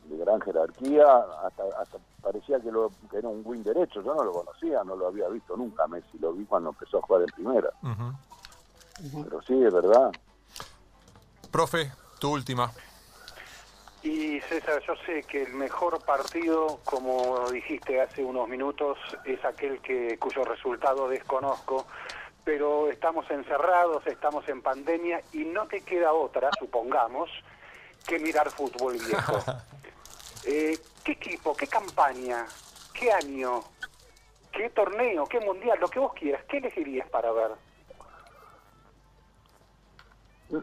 [0.06, 1.06] de gran jerarquía,
[1.46, 5.28] hasta, parecía que, lo, era un win derecho, yo no lo conocía, no lo había
[5.30, 7.70] visto nunca Messi, lo vi cuando empezó a jugar en primera.
[9.24, 10.12] Pero sí, es verdad.
[11.52, 12.72] Profe, tu última.
[14.04, 19.80] Y César, yo sé que el mejor partido, como dijiste hace unos minutos, es aquel
[19.80, 21.86] que cuyo resultado desconozco,
[22.44, 27.30] pero estamos encerrados, estamos en pandemia y no te queda otra, supongamos,
[28.06, 29.40] que mirar fútbol viejo.
[30.46, 32.46] Eh, ¿Qué equipo, qué campaña,
[32.94, 33.62] qué año,
[34.52, 37.52] qué torneo, qué mundial, lo que vos quieras, qué elegirías para ver?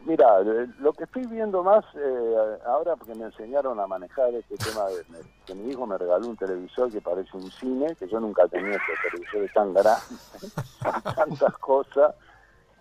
[0.04, 4.56] Mira, eh, lo que estoy viendo más eh, ahora, porque me enseñaron a manejar este
[4.56, 5.04] tema, de,
[5.44, 8.76] que mi hijo me regaló un televisor que parece un cine, que yo nunca tenía
[8.76, 10.00] ese televisor tan grande,
[11.16, 12.14] tantas cosas,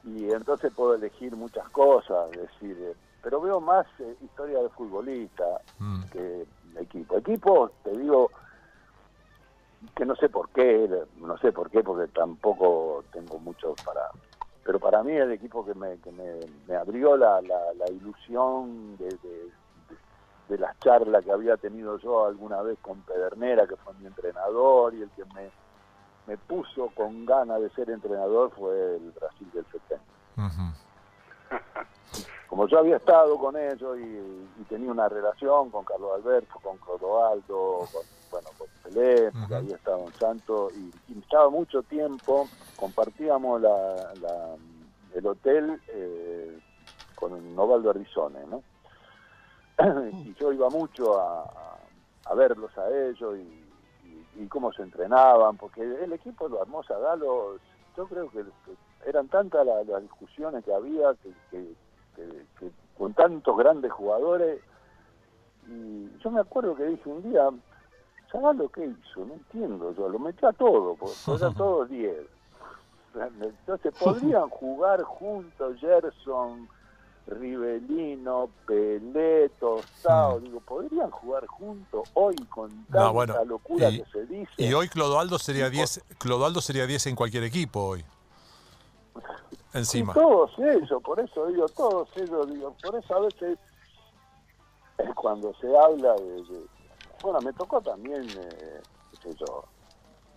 [0.03, 2.93] y entonces puedo elegir muchas cosas, decir, eh,
[3.23, 3.87] pero veo más
[4.21, 6.03] historia de futbolista mm.
[6.11, 6.45] que
[6.77, 7.17] equipo.
[7.17, 8.31] Equipo, te digo,
[9.95, 14.09] que no sé por qué, no sé por qué, porque tampoco tengo mucho para
[14.69, 19.17] pero para mí el equipo que me, que me, abrió la, la, ilusión de,
[20.47, 24.93] de, las charlas que había tenido yo alguna vez con Pedernera, que fue mi entrenador,
[24.93, 25.49] y el que me,
[26.27, 30.03] me puso con ganas de ser entrenador fue el Brasil del 70.
[32.47, 37.87] como yo había estado con ellos y, tenía una relación con Carlos Alberto, con Clodoaldo,
[37.91, 44.13] con, bueno, con Pelé, que había estado en Santo, y, estaba mucho tiempo, compartíamos la,
[45.13, 46.59] el hotel eh,
[47.15, 48.63] con Novaldo Arizone, ¿no?
[50.11, 51.45] y yo iba mucho a,
[52.35, 57.57] verlos a ellos y, cómo se entrenaban, porque el equipo lo armó Galo,
[57.97, 58.45] yo creo que,
[59.05, 61.13] eran tantas las, discusiones que había
[61.51, 61.75] que,
[62.97, 64.61] con tantos grandes jugadores,
[65.67, 67.49] y yo me acuerdo que dije un día,
[68.33, 69.25] lo qué hizo?
[69.25, 72.15] No entiendo, yo lo metí a todo, porque eran todos 10.
[73.41, 76.69] Entonces podrían jugar juntos Gerson,
[77.27, 80.43] Rivelino, Pelé, Tostado, mm.
[80.43, 84.51] digo, podrían jugar juntos hoy con tanta locura que se dice.
[84.57, 88.05] Y hoy Clodoaldo sería 10, Clodoaldo sería 10 en cualquier equipo hoy.
[89.73, 90.13] Encima.
[90.13, 93.57] todos ellos, por eso digo, todos ellos, digo, por eso a veces
[95.15, 96.43] cuando se habla de,
[97.21, 98.81] bueno, me tocó también, eh,
[99.23, 99.63] yo,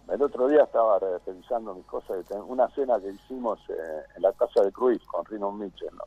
[0.09, 4.63] el otro día estaba revisando mis cosas, una cena que hicimos eh, en la casa
[4.63, 6.05] de Cruz con Rino Mitchell, ¿no?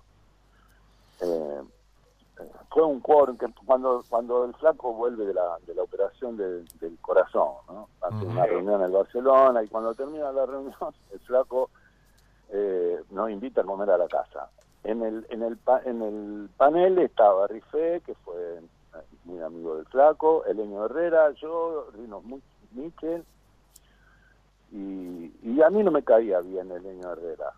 [1.22, 1.64] Eh,
[2.70, 6.68] fue un quórum que cuando cuando el flaco vuelve de la, de la operación del
[7.00, 7.88] corazón, ¿no?
[8.02, 10.76] Hace una reunión en Barcelona y cuando termina la reunión
[11.14, 11.70] el flaco
[12.50, 14.50] eh, nos invita a comer a la casa.
[14.84, 18.62] En el en el en el panel estaba Rifé, que fue
[19.26, 22.22] muy amigo del flaco, Eleño Herrera, yo, Rino
[22.72, 23.26] Michel
[24.72, 27.54] y, y a mí no me caía bien Eleño Herrera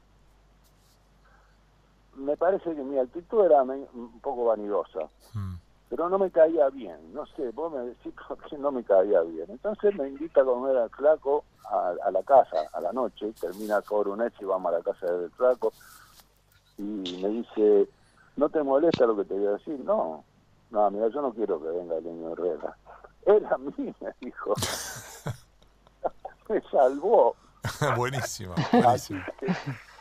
[2.18, 5.56] me parece que mi actitud era un poco vanidosa, hmm.
[5.90, 7.14] Pero no me caía bien.
[7.14, 9.46] No sé, vos me decís por qué no me caía bien.
[9.50, 14.34] Entonces me invita a comer al flaco a, la casa a la noche, termina Corunet
[14.40, 15.74] y vamos a la casa del flaco
[16.78, 17.90] y me dice,
[18.38, 19.80] ¿no te molesta lo que te voy a decir?
[19.84, 20.24] No,
[20.70, 22.78] no, mira, yo no quiero que venga el niño Herrera.
[23.26, 24.54] Era a mí, me dijo.
[26.50, 27.36] me salvó.
[27.98, 29.22] buenísimo, buenísimo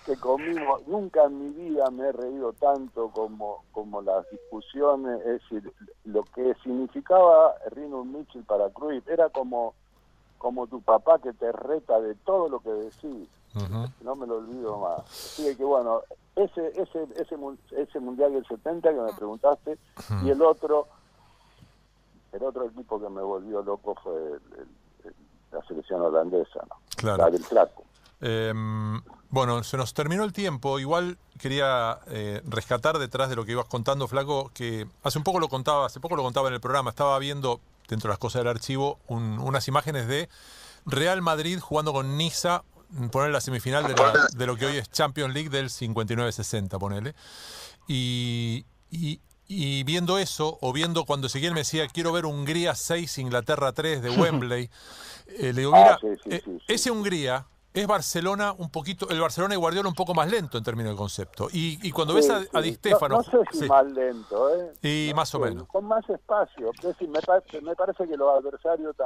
[0.06, 5.42] que comimos, nunca en mi vida me he reído tanto como, como las discusiones, es
[5.42, 5.72] decir,
[6.04, 9.74] lo que significaba Rino Mitchell para Cruz, era como,
[10.38, 13.28] como tu papá que te reta de todo lo que decís,
[14.02, 15.00] no me lo olvido más.
[15.00, 16.02] Así que bueno,
[16.36, 17.36] ese, ese, ese,
[17.72, 19.76] ese Mundial del 70 que me preguntaste,
[20.22, 20.86] y el otro,
[22.30, 24.38] el otro equipo que me volvió loco fue
[25.50, 27.16] la selección holandesa, ¿no?
[27.16, 27.82] la del Flaco.
[28.20, 29.00] Em,
[29.30, 30.78] bueno, se nos terminó el tiempo.
[30.78, 35.40] Igual quería eh, rescatar detrás de lo que ibas contando, Flaco, que hace un poco
[35.40, 36.90] lo contaba, hace poco lo contaba en el programa.
[36.90, 40.28] Estaba viendo dentro de las cosas del archivo unas imágenes de
[40.86, 42.62] Real Madrid jugando con Niza,
[43.10, 47.14] poner la semifinal de, lo que hoy es Champions League del 59-60, ponele.
[47.88, 53.72] Y, y, viendo eso, o viendo cuando Ezequiel me decía, quiero ver Hungría 6, Inglaterra
[53.72, 54.70] 3 de Wembley,
[55.26, 57.46] eh, le digo, mira, ah, eh, ese Hungría
[57.76, 60.96] es Barcelona un poquito, el Barcelona y Guardiola un poco más lento en términos de
[60.96, 61.48] concepto.
[61.52, 63.18] Y, y cuando ves a, a Di Stefano...
[63.18, 65.08] No, sé si más lento, ¿eh?
[65.10, 65.68] Y más o menos.
[65.68, 66.70] Con más espacio.
[66.72, 68.96] Es decir, me, parece, me parece que los adversarios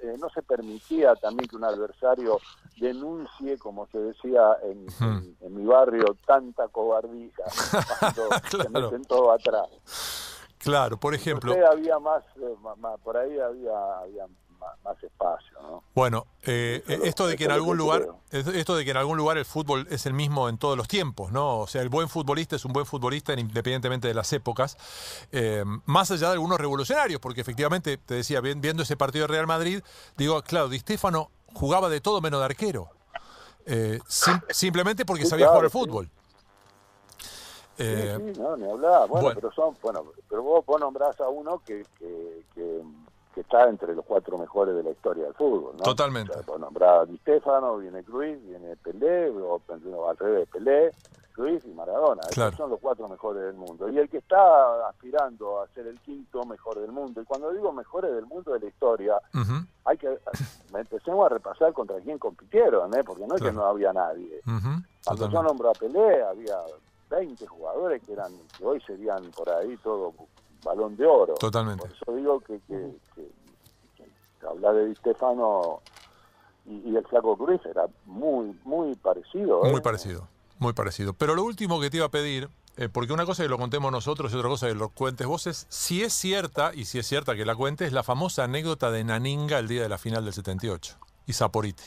[0.00, 2.38] eh, no se permitía también que un adversario
[2.76, 4.86] denuncie, como se decía en,
[5.40, 7.32] en, mi barrio, tanta cobardía
[7.98, 8.28] cuando
[8.62, 9.68] se meten todo atrás.
[10.58, 11.52] Claro, por ejemplo.
[11.68, 14.26] había más, eh, más, por ahí había, había
[14.82, 15.60] más, espacio.
[15.62, 15.82] ¿no?
[15.94, 19.44] Bueno, eh, esto de que en algún lugar, esto de que en algún lugar el
[19.44, 21.58] fútbol es el mismo en todos los tiempos, ¿no?
[21.58, 24.76] O sea, el buen futbolista es un buen futbolista independientemente de las épocas,
[25.32, 29.46] eh, más allá de algunos revolucionarios, porque efectivamente te decía viendo ese partido de Real
[29.46, 29.82] Madrid,
[30.16, 32.88] digo, claro, Di Stefano jugaba de todo menos de arquero,
[33.66, 34.00] eh,
[34.50, 36.10] simplemente porque sabía jugar al fútbol.
[37.76, 37.84] Sí,
[38.38, 39.08] no, ni hablar.
[39.08, 42.82] Bueno, pero son, bueno, pero vos, vos nombrás a uno que, que que
[43.40, 45.76] está entre los cuatro mejores de la historia del fútbol.
[45.76, 45.82] ¿no?
[45.82, 46.32] Totalmente.
[46.32, 49.60] O sea, Di Stefano, viene Cruz, viene Pelé, o
[50.08, 50.90] al revés, Pelé,
[51.32, 52.22] Cruz y Maradona.
[52.30, 53.88] Esos son los cuatro mejores del mundo.
[53.88, 57.72] Y el que está aspirando a ser el quinto mejor del mundo, y cuando digo
[57.72, 59.14] mejores del mundo de la historia,
[59.84, 60.18] hay que
[60.74, 63.02] empecemos a repasar contra quién compitieron, ¿eh?
[63.04, 64.40] porque no es que no había nadie.
[65.04, 66.56] Cuando yo nombro a Pelé, había
[67.10, 70.12] 20 jugadores que eran que hoy serían por ahí todo
[70.64, 71.34] balón de oro.
[71.34, 71.86] Totalmente.
[71.86, 75.80] Por eso digo que, que, hablar de Di Stefano
[76.66, 79.64] y, el Flaco Cruz era muy, muy parecido.
[79.64, 79.70] ¿eh?
[79.70, 81.12] Muy parecido, muy parecido.
[81.14, 83.90] Pero lo último que te iba a pedir, eh, porque una cosa que lo contemos
[83.92, 87.06] nosotros y otra cosa que lo cuentes vos, es si es cierta, y si es
[87.06, 90.34] cierta que la cuentes, la famosa anécdota de Naninga el día de la final del
[90.34, 90.96] 78
[91.26, 91.82] y Saporiti.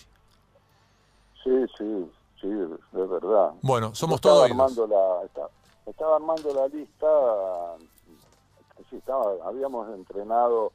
[1.43, 3.51] Sí, sí, sí, es verdad.
[3.61, 5.49] Bueno, somos todos armando la,
[5.85, 7.07] estaba armando la lista,
[8.97, 10.71] estaba, habíamos entrenado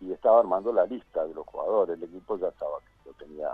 [0.00, 3.50] y estaba armando la lista de los jugadores, el equipo ya estaba, lo tenía,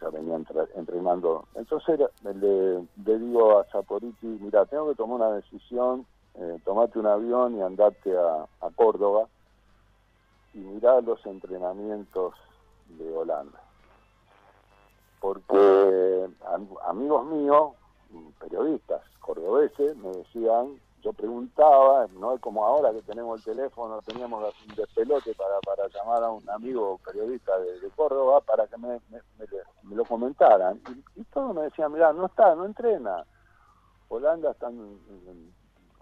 [0.00, 0.38] ya venía
[0.76, 1.46] entrenando.
[1.54, 7.06] Entonces le, le, digo a Zaporiti, mira, tengo que tomar una decisión, eh, tomate un
[7.06, 9.26] avión y andate a, a Córdoba
[10.54, 12.34] y mirar los entrenamientos
[12.98, 13.60] de Holanda.
[15.20, 16.28] Porque
[16.86, 17.72] amigos míos,
[18.38, 24.54] periodistas cordobeses, me decían, yo preguntaba, no es como ahora que tenemos el teléfono, teníamos
[24.68, 29.00] un despelote para, para llamar a un amigo periodista de, Córdoba para que me,
[29.94, 30.80] lo comentaran.
[31.16, 33.24] Y, todos me decían, mira, no está, no entrena.
[34.08, 34.98] Holanda están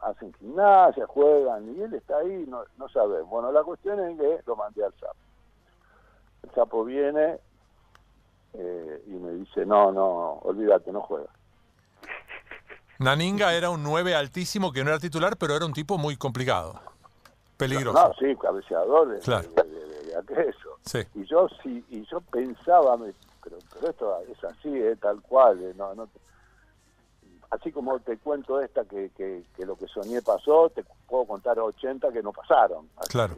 [0.00, 3.22] hacen gimnasia, juegan, y él está ahí, no, no sabe.
[3.22, 5.16] Bueno, la cuestión es que lo mandé al sapo.
[6.44, 7.38] El sapo viene
[8.54, 11.30] eh, y me dice, no, no, olvídate, no juega.
[12.98, 16.80] Naninga era un 9 altísimo que no era titular, pero era un tipo muy complicado,
[17.56, 17.98] peligroso.
[17.98, 20.78] No, sí, cabeceador de, de, aquello.
[20.84, 20.98] Sí.
[21.14, 22.96] Y yo sí, y yo pensaba,
[23.42, 26.08] pero, pero esto es así, es tal cual, eh, no, no,
[27.50, 32.12] así como te cuento esta que, que, lo que soñé pasó, te puedo contar 80
[32.12, 32.88] que no pasaron.
[33.08, 33.36] claro.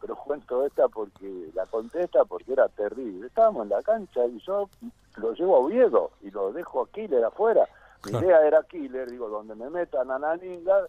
[0.00, 3.26] pero cuento esta porque la contesta porque era terrible.
[3.26, 4.68] Estábamos en la cancha y yo
[5.16, 7.68] lo llevo a Oviedo y lo dejo a Killer afuera.
[8.04, 10.86] Mi idea era Killer, digo, donde me metan a Naninga,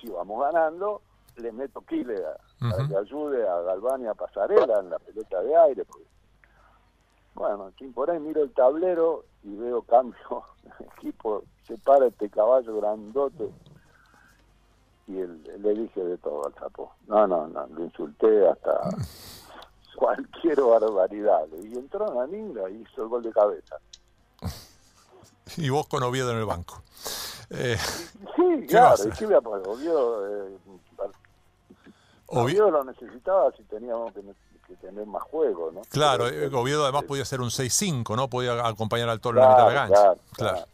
[0.00, 1.02] si vamos ganando,
[1.36, 2.24] le meto Killer
[2.58, 5.84] para que ayude a Galvani a Pasarela en la pelota de aire.
[7.34, 10.44] Bueno, por ahí miro el tablero y veo cambio
[10.78, 13.50] de equipo se para este caballo grandote
[15.06, 16.92] y le dije de todo al sapo.
[17.06, 18.90] No, no, no, lo insulté hasta
[19.96, 21.46] cualquier barbaridad.
[21.62, 23.78] Y entró la Ninga y hizo el gol de cabeza.
[25.56, 26.82] Y vos con Oviedo en el banco.
[27.50, 27.76] Eh,
[28.36, 30.58] sí, claro, ¿y qué Oviedo, eh,
[32.26, 34.22] Oviedo lo necesitaba si teníamos que,
[34.76, 35.82] tener más juego, ¿no?
[35.90, 38.28] Claro, eh, Oviedo además podía ser un 6-5, ¿no?
[38.28, 40.14] Podía acompañar al toro en la mitad de la cancha.
[40.32, 40.66] claro.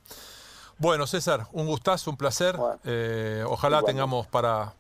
[0.79, 2.57] Bueno, César, un gustazo, un placer.
[2.85, 4.73] Eh, ojalá tengamos para,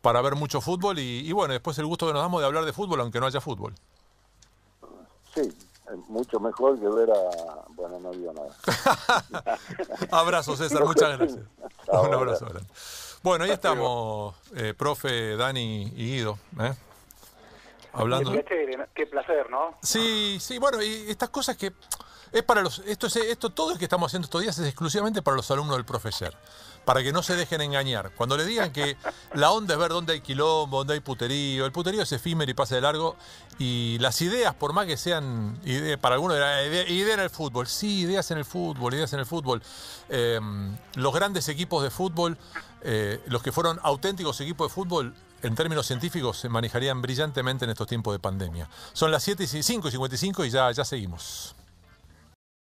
[0.00, 2.72] para ver mucho fútbol y, bueno, después el gusto que nos damos de hablar de
[2.72, 3.74] fútbol, aunque no haya fútbol.
[5.34, 5.52] Sí,
[6.08, 7.64] mucho mejor que ver a...
[7.70, 9.58] Bueno, no digo nada.
[10.10, 11.40] abrazo, César, muchas gracias.
[11.88, 12.46] un abrazo.
[13.22, 16.38] Bueno, ahí estamos, eh, profe, Dani y Guido.
[16.60, 16.72] ¿eh?
[17.92, 18.32] Hablando...
[18.94, 19.78] qué placer, ¿no?
[19.82, 21.72] Sí, sí, bueno, y estas cosas que
[22.32, 25.22] es para los, esto, es, esto, todo lo que estamos haciendo estos días es exclusivamente
[25.22, 26.32] para los alumnos del profesor,
[26.84, 28.12] para que no se dejen engañar.
[28.16, 28.96] Cuando le digan que
[29.34, 32.54] la onda es ver dónde hay quilombo, dónde hay puterío, el puterío es efímero y
[32.54, 33.16] pasa de largo,
[33.58, 35.60] y las ideas, por más que sean,
[36.00, 39.26] para algunos era idea, en el fútbol, sí, ideas en el fútbol, ideas en el
[39.26, 39.62] fútbol.
[40.08, 42.38] Em, los grandes equipos de fútbol,
[42.82, 47.70] eh, los que fueron auténticos equipos de fútbol, en términos científicos se manejarían brillantemente en
[47.70, 48.68] estos tiempos de pandemia.
[48.92, 51.54] Son las 7 y 5 y 55 y ya, ya seguimos.